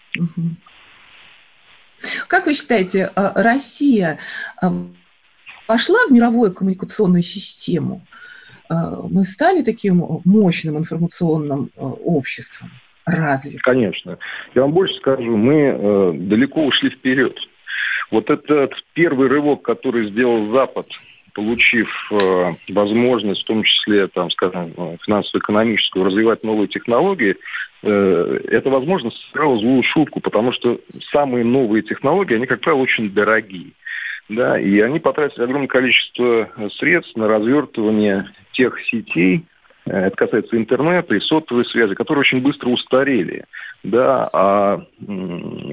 Как 2.30 2.46
вы 2.46 2.54
считаете, 2.54 3.10
э, 3.16 3.32
Россия 3.34 4.20
вошла 5.66 5.98
в 6.08 6.12
мировую 6.12 6.54
коммуникационную 6.54 7.24
систему? 7.24 8.06
Э, 8.70 8.74
мы 9.10 9.24
стали 9.24 9.62
таким 9.62 10.20
мощным 10.24 10.78
информационным 10.78 11.72
обществом? 11.76 12.70
Разве? 13.04 13.58
Конечно. 13.58 14.18
Я 14.54 14.62
вам 14.62 14.72
больше 14.72 14.94
скажу, 14.94 15.36
мы 15.36 15.54
э, 15.54 16.12
далеко 16.14 16.66
ушли 16.66 16.90
вперед. 16.90 17.36
Вот 18.12 18.30
этот 18.30 18.74
первый 18.92 19.28
рывок, 19.28 19.62
который 19.62 20.08
сделал 20.10 20.52
Запад, 20.52 20.86
получив 21.34 21.88
э, 22.12 22.54
возможность, 22.68 23.42
в 23.42 23.46
том 23.46 23.64
числе, 23.64 24.06
там, 24.06 24.30
скажем, 24.30 24.72
финансово-экономическую, 25.04 26.04
развивать 26.04 26.44
новые 26.44 26.68
технологии, 26.68 27.34
э, 27.82 28.40
эта 28.48 28.70
возможность 28.70 29.16
сыграла 29.26 29.58
злую 29.58 29.82
шутку, 29.82 30.20
потому 30.20 30.52
что 30.52 30.80
самые 31.12 31.44
новые 31.44 31.82
технологии, 31.82 32.36
они, 32.36 32.46
как 32.46 32.60
правило, 32.60 32.80
очень 32.80 33.10
дорогие. 33.10 33.72
да, 34.28 34.58
и 34.58 34.78
они 34.80 35.00
потратили 35.00 35.42
огромное 35.42 35.68
количество 35.68 36.48
средств 36.78 37.16
на 37.16 37.26
развертывание 37.26 38.30
тех 38.52 38.78
сетей, 38.84 39.44
э, 39.86 40.06
это 40.06 40.16
касается 40.16 40.56
интернета 40.56 41.14
и 41.14 41.20
сотовой 41.20 41.64
связи, 41.66 41.94
которые 41.94 42.20
очень 42.20 42.40
быстро 42.40 42.68
устарели. 42.68 43.44
Да, 43.82 44.28
а, 44.32 44.82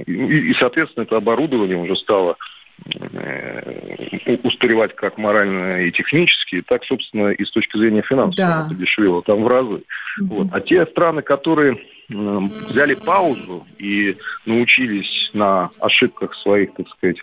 и, 0.05 0.53
соответственно, 0.59 1.03
это 1.03 1.17
оборудование 1.17 1.77
уже 1.77 1.95
стало 1.97 2.37
э, 2.85 4.37
устаревать 4.43 4.95
как 4.95 5.17
морально 5.17 5.83
и 5.83 5.91
технически, 5.91 6.61
так, 6.61 6.85
собственно, 6.85 7.29
и 7.31 7.43
с 7.43 7.51
точки 7.51 7.77
зрения 7.77 8.01
финансов 8.01 8.37
да. 8.37 8.65
это 8.65 8.75
дешевело 8.79 9.21
там 9.23 9.43
в 9.43 9.47
разы. 9.47 9.83
Угу. 10.21 10.35
Вот. 10.35 10.47
А 10.51 10.61
те 10.61 10.85
страны, 10.85 11.21
которые 11.21 11.77
взяли 12.09 12.93
паузу 12.93 13.65
и 13.77 14.17
научились 14.45 15.29
на 15.33 15.69
ошибках 15.79 16.35
своих, 16.35 16.73
так 16.73 16.87
сказать, 16.89 17.17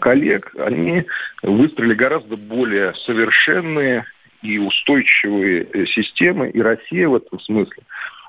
коллег, 0.00 0.52
они 0.58 1.04
выстроили 1.42 1.94
гораздо 1.94 2.36
более 2.36 2.94
совершенные 2.94 4.04
и 4.42 4.58
устойчивые 4.58 5.68
э, 5.72 5.86
системы, 5.86 6.50
и 6.50 6.60
Россия 6.60 7.08
в 7.08 7.14
этом 7.14 7.38
смысле. 7.40 7.82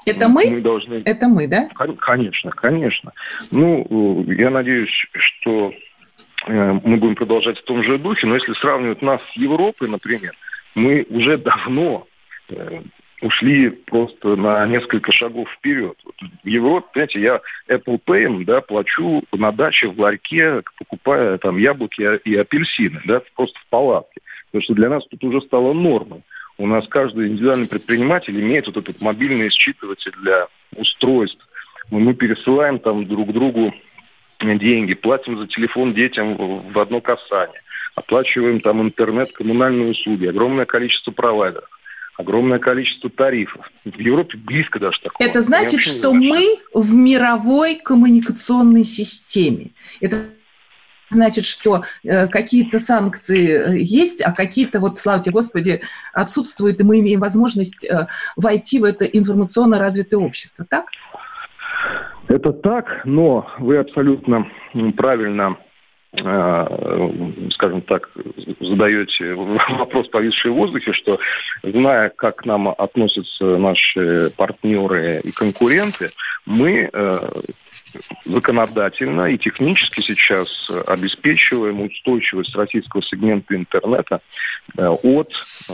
Это 0.05 0.27
мы? 0.27 0.49
мы 0.49 0.61
должны... 0.61 1.01
Это 1.05 1.27
мы, 1.27 1.47
да? 1.47 1.69
Конечно, 1.99 2.51
конечно. 2.51 3.13
Ну, 3.51 4.25
я 4.27 4.49
надеюсь, 4.49 5.07
что 5.13 5.73
э, 6.47 6.79
мы 6.83 6.97
будем 6.97 7.15
продолжать 7.15 7.59
в 7.59 7.63
том 7.63 7.83
же 7.83 7.97
духе, 7.97 8.27
но 8.27 8.35
если 8.35 8.53
сравнивать 8.53 9.01
нас 9.01 9.21
с 9.33 9.37
Европой, 9.37 9.87
например, 9.87 10.33
мы 10.75 11.05
уже 11.09 11.37
давно 11.37 12.07
э, 12.49 12.81
ушли 13.21 13.69
просто 13.69 14.35
на 14.35 14.65
несколько 14.65 15.11
шагов 15.11 15.49
вперед. 15.51 15.95
В 16.43 16.47
Европе, 16.47 16.87
понимаете, 16.93 17.21
я 17.21 17.41
Apple 17.69 17.99
Pay 18.05 18.43
да, 18.45 18.61
плачу 18.61 19.23
на 19.31 19.51
даче 19.51 19.87
в 19.87 19.99
ларьке, 19.99 20.63
покупая 20.77 21.37
там 21.37 21.57
яблоки 21.57 22.01
и 22.25 22.35
апельсины, 22.35 23.01
да, 23.05 23.21
просто 23.35 23.59
в 23.59 23.67
палатке. 23.69 24.21
Потому 24.47 24.63
что 24.63 24.73
для 24.73 24.89
нас 24.89 25.05
тут 25.07 25.23
уже 25.23 25.41
стало 25.41 25.73
нормой. 25.73 26.21
У 26.57 26.67
нас 26.67 26.87
каждый 26.87 27.27
индивидуальный 27.27 27.67
предприниматель 27.67 28.39
имеет 28.39 28.67
вот 28.67 28.77
этот 28.77 29.01
мобильный 29.01 29.49
считыватель 29.49 30.13
для 30.21 30.47
устройств. 30.75 31.47
Мы 31.89 32.13
пересылаем 32.13 32.79
там 32.79 33.05
друг 33.05 33.31
другу 33.33 33.73
деньги, 34.39 34.93
платим 34.93 35.37
за 35.37 35.47
телефон 35.47 35.93
детям 35.93 36.35
в 36.71 36.79
одно 36.79 36.99
касание, 37.01 37.61
оплачиваем 37.95 38.59
там 38.59 38.81
интернет, 38.81 39.31
коммунальные 39.31 39.91
услуги, 39.91 40.25
огромное 40.25 40.65
количество 40.65 41.11
провайдеров 41.11 41.69
огромное 42.21 42.59
количество 42.59 43.09
тарифов. 43.09 43.69
В 43.85 43.99
Европе 43.99 44.37
близко 44.37 44.79
даже 44.79 44.99
такого. 45.01 45.27
Это 45.27 45.41
значит, 45.41 45.81
что 45.81 46.13
мы 46.13 46.57
в 46.73 46.93
мировой 46.93 47.75
коммуникационной 47.75 48.83
системе. 48.83 49.71
Это 49.99 50.17
значит, 51.11 51.45
что 51.45 51.83
э, 52.03 52.27
какие-то 52.27 52.79
санкции 52.79 53.49
э, 53.49 53.77
есть, 53.77 54.21
а 54.21 54.31
какие-то, 54.31 54.79
вот, 54.79 54.97
слава 54.97 55.21
тебе 55.21 55.33
Господи, 55.33 55.81
отсутствуют, 56.13 56.79
и 56.79 56.83
мы 56.83 56.99
имеем 56.99 57.19
возможность 57.19 57.83
э, 57.83 58.07
войти 58.35 58.79
в 58.79 58.85
это 58.85 59.05
информационно 59.05 59.77
развитое 59.79 60.19
общество, 60.19 60.65
так? 60.67 60.85
Это 62.27 62.53
так, 62.53 63.01
но 63.03 63.51
вы 63.59 63.77
абсолютно 63.77 64.47
правильно 64.95 65.57
скажем 66.13 67.81
так, 67.87 68.09
задаете 68.59 69.33
вопрос, 69.33 70.09
повисший 70.09 70.51
в 70.51 70.55
воздухе, 70.55 70.93
что 70.93 71.19
зная, 71.63 72.09
как 72.09 72.37
к 72.37 72.45
нам 72.45 72.67
относятся 72.69 73.57
наши 73.57 74.31
партнеры 74.35 75.21
и 75.23 75.31
конкуренты, 75.31 76.11
мы 76.45 76.89
э, 76.91 77.19
законодательно 78.25 79.25
и 79.25 79.37
технически 79.37 80.01
сейчас 80.01 80.69
обеспечиваем 80.87 81.81
устойчивость 81.81 82.55
российского 82.55 83.01
сегмента 83.03 83.55
интернета 83.55 84.21
э, 84.77 84.87
от 84.87 85.31
э, 85.69 85.73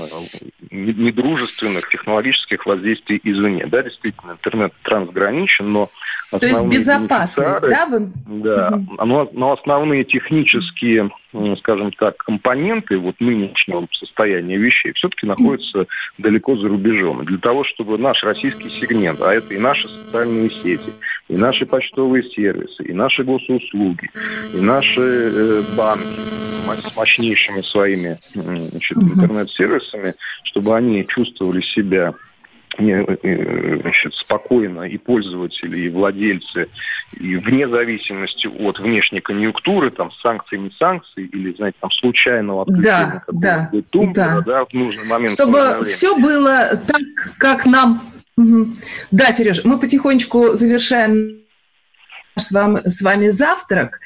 недружественных 0.71 1.89
технологических 1.89 2.65
воздействий 2.65 3.19
извне. 3.23 3.65
Да, 3.67 3.83
действительно, 3.83 4.31
интернет 4.31 4.73
трансграничен, 4.83 5.71
но 5.71 5.89
То 6.31 6.45
есть 6.45 6.65
безопасность, 6.65 7.61
да? 7.61 7.87
Да, 7.89 8.81
но, 9.03 9.29
но 9.33 9.51
основные 9.51 10.03
технические 10.03 11.09
скажем 11.59 11.91
так, 11.91 12.17
компоненты 12.17 12.97
вот 12.97 13.19
нынешнего 13.19 13.87
состояния 13.91 14.57
вещей 14.57 14.93
все-таки 14.93 15.25
находятся 15.25 15.87
далеко 16.17 16.55
за 16.55 16.67
рубежом. 16.67 17.21
И 17.21 17.25
для 17.25 17.37
того, 17.37 17.63
чтобы 17.63 17.97
наш 17.97 18.23
российский 18.23 18.69
сегмент, 18.69 19.21
а 19.21 19.33
это 19.33 19.53
и 19.53 19.57
наши 19.57 19.87
социальные 19.87 20.49
сети, 20.49 20.91
и 21.27 21.35
наши 21.35 21.65
почтовые 21.65 22.23
сервисы, 22.23 22.83
и 22.83 22.93
наши 22.93 23.23
госуслуги, 23.23 24.09
и 24.53 24.61
наши 24.61 25.01
э, 25.01 25.61
банки 25.75 26.19
с 26.81 26.95
мощнейшими 26.95 27.61
своими 27.61 28.17
значит, 28.33 28.97
интернет-сервисами, 28.97 30.15
чтобы 30.43 30.75
они 30.75 31.05
чувствовали 31.07 31.61
себя 31.61 32.13
Э, 32.36 32.36
значит, 32.77 34.13
спокойно 34.15 34.83
и 34.83 34.97
пользователи, 34.97 35.79
и 35.79 35.89
владельцы, 35.89 36.67
и 37.19 37.35
вне 37.35 37.67
зависимости 37.67 38.47
от 38.47 38.79
внешней 38.79 39.21
конъюнктуры, 39.21 39.91
там, 39.91 40.11
санкции, 40.21 40.57
не 40.57 40.71
санкции, 40.71 41.25
или, 41.25 41.53
знаете, 41.55 41.77
там, 41.79 41.91
случайного 41.91 42.63
отключения 42.63 43.23
да, 43.27 43.69
да, 43.71 43.81
тумблера, 43.89 44.13
да. 44.13 44.41
да, 44.41 44.65
в 44.65 44.73
нужный 44.73 45.05
момент. 45.05 45.33
Чтобы 45.33 45.83
все 45.85 46.17
было 46.17 46.79
так, 46.87 47.01
как 47.37 47.65
нам... 47.65 48.01
Угу. 48.37 48.67
Да, 49.11 49.31
Сереж, 49.31 49.63
мы 49.63 49.79
потихонечку 49.79 50.53
завершаем 50.53 51.47
с 52.39 52.51
вами, 52.51 52.81
с 52.87 53.01
вами 53.01 53.29
завтрак. 53.29 53.99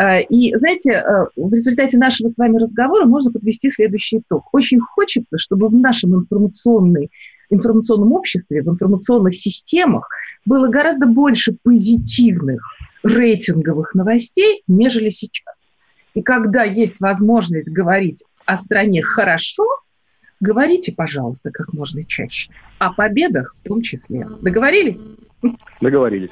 Э, 0.00 0.22
и, 0.22 0.54
знаете, 0.56 0.92
э, 0.92 1.26
в 1.36 1.52
результате 1.52 1.98
нашего 1.98 2.28
с 2.28 2.38
вами 2.38 2.58
разговора 2.58 3.06
можно 3.06 3.32
подвести 3.32 3.70
следующий 3.70 4.18
итог. 4.18 4.48
Очень 4.52 4.80
хочется, 4.80 5.38
чтобы 5.38 5.68
в 5.68 5.74
нашем 5.74 6.14
информационной 6.14 7.10
информационном 7.54 8.12
обществе, 8.12 8.62
в 8.62 8.68
информационных 8.68 9.34
системах 9.34 10.08
было 10.44 10.68
гораздо 10.68 11.06
больше 11.06 11.56
позитивных 11.62 12.62
рейтинговых 13.02 13.94
новостей, 13.94 14.62
нежели 14.66 15.08
сейчас. 15.08 15.54
И 16.14 16.22
когда 16.22 16.62
есть 16.62 17.00
возможность 17.00 17.68
говорить 17.68 18.22
о 18.44 18.56
стране 18.56 19.02
хорошо, 19.02 19.64
говорите, 20.40 20.92
пожалуйста, 20.92 21.50
как 21.50 21.72
можно 21.72 22.04
чаще. 22.04 22.50
О 22.78 22.92
победах 22.92 23.54
в 23.56 23.66
том 23.66 23.82
числе. 23.82 24.28
Договорились? 24.40 25.02
Договорились. 25.80 26.30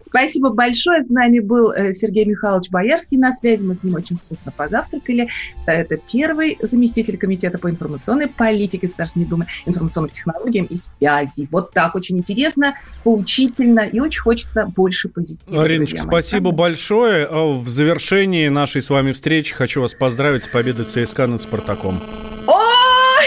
Спасибо 0.00 0.50
большое. 0.50 1.02
С 1.04 1.08
нами 1.08 1.38
был 1.38 1.70
э, 1.72 1.92
Сергей 1.92 2.24
Михайлович 2.24 2.70
Боярский 2.70 3.16
на 3.16 3.32
связи. 3.32 3.64
Мы 3.64 3.76
с 3.76 3.82
ним 3.82 3.94
очень 3.94 4.16
вкусно 4.16 4.52
позавтракали. 4.52 5.28
Это 5.66 5.96
первый 5.96 6.58
заместитель 6.60 7.16
Комитета 7.16 7.58
по 7.58 7.70
информационной 7.70 8.28
политике 8.28 8.86
Государственной 8.86 9.26
Думы, 9.26 9.46
информационным 9.66 10.10
технологиям 10.10 10.66
и 10.66 10.76
связи. 10.76 11.48
Вот 11.50 11.72
так 11.72 11.94
очень 11.94 12.18
интересно, 12.18 12.74
поучительно 13.04 13.80
и 13.80 14.00
очень 14.00 14.20
хочется 14.20 14.66
больше 14.66 15.08
позитива. 15.08 15.62
Ариночка, 15.62 15.98
спасибо 15.98 16.50
большое. 16.50 17.26
А 17.26 17.52
в 17.52 17.68
завершении 17.68 18.48
нашей 18.48 18.82
с 18.82 18.90
вами 18.90 19.12
встречи 19.12 19.54
хочу 19.54 19.80
вас 19.80 19.94
поздравить 19.94 20.44
с 20.44 20.48
победой 20.48 20.84
ЦСКА 20.84 21.26
над 21.26 21.40
«Спартаком». 21.40 22.00
О, 22.46 22.60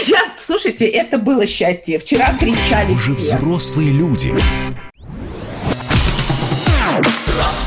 я, 0.06 0.18
слушайте, 0.38 0.86
это 0.86 1.18
было 1.18 1.46
счастье. 1.46 1.98
Вчера 1.98 2.26
кричали 2.38 2.92
Уже 2.92 3.14
все. 3.14 3.36
взрослые 3.36 3.90
люди. 3.92 4.34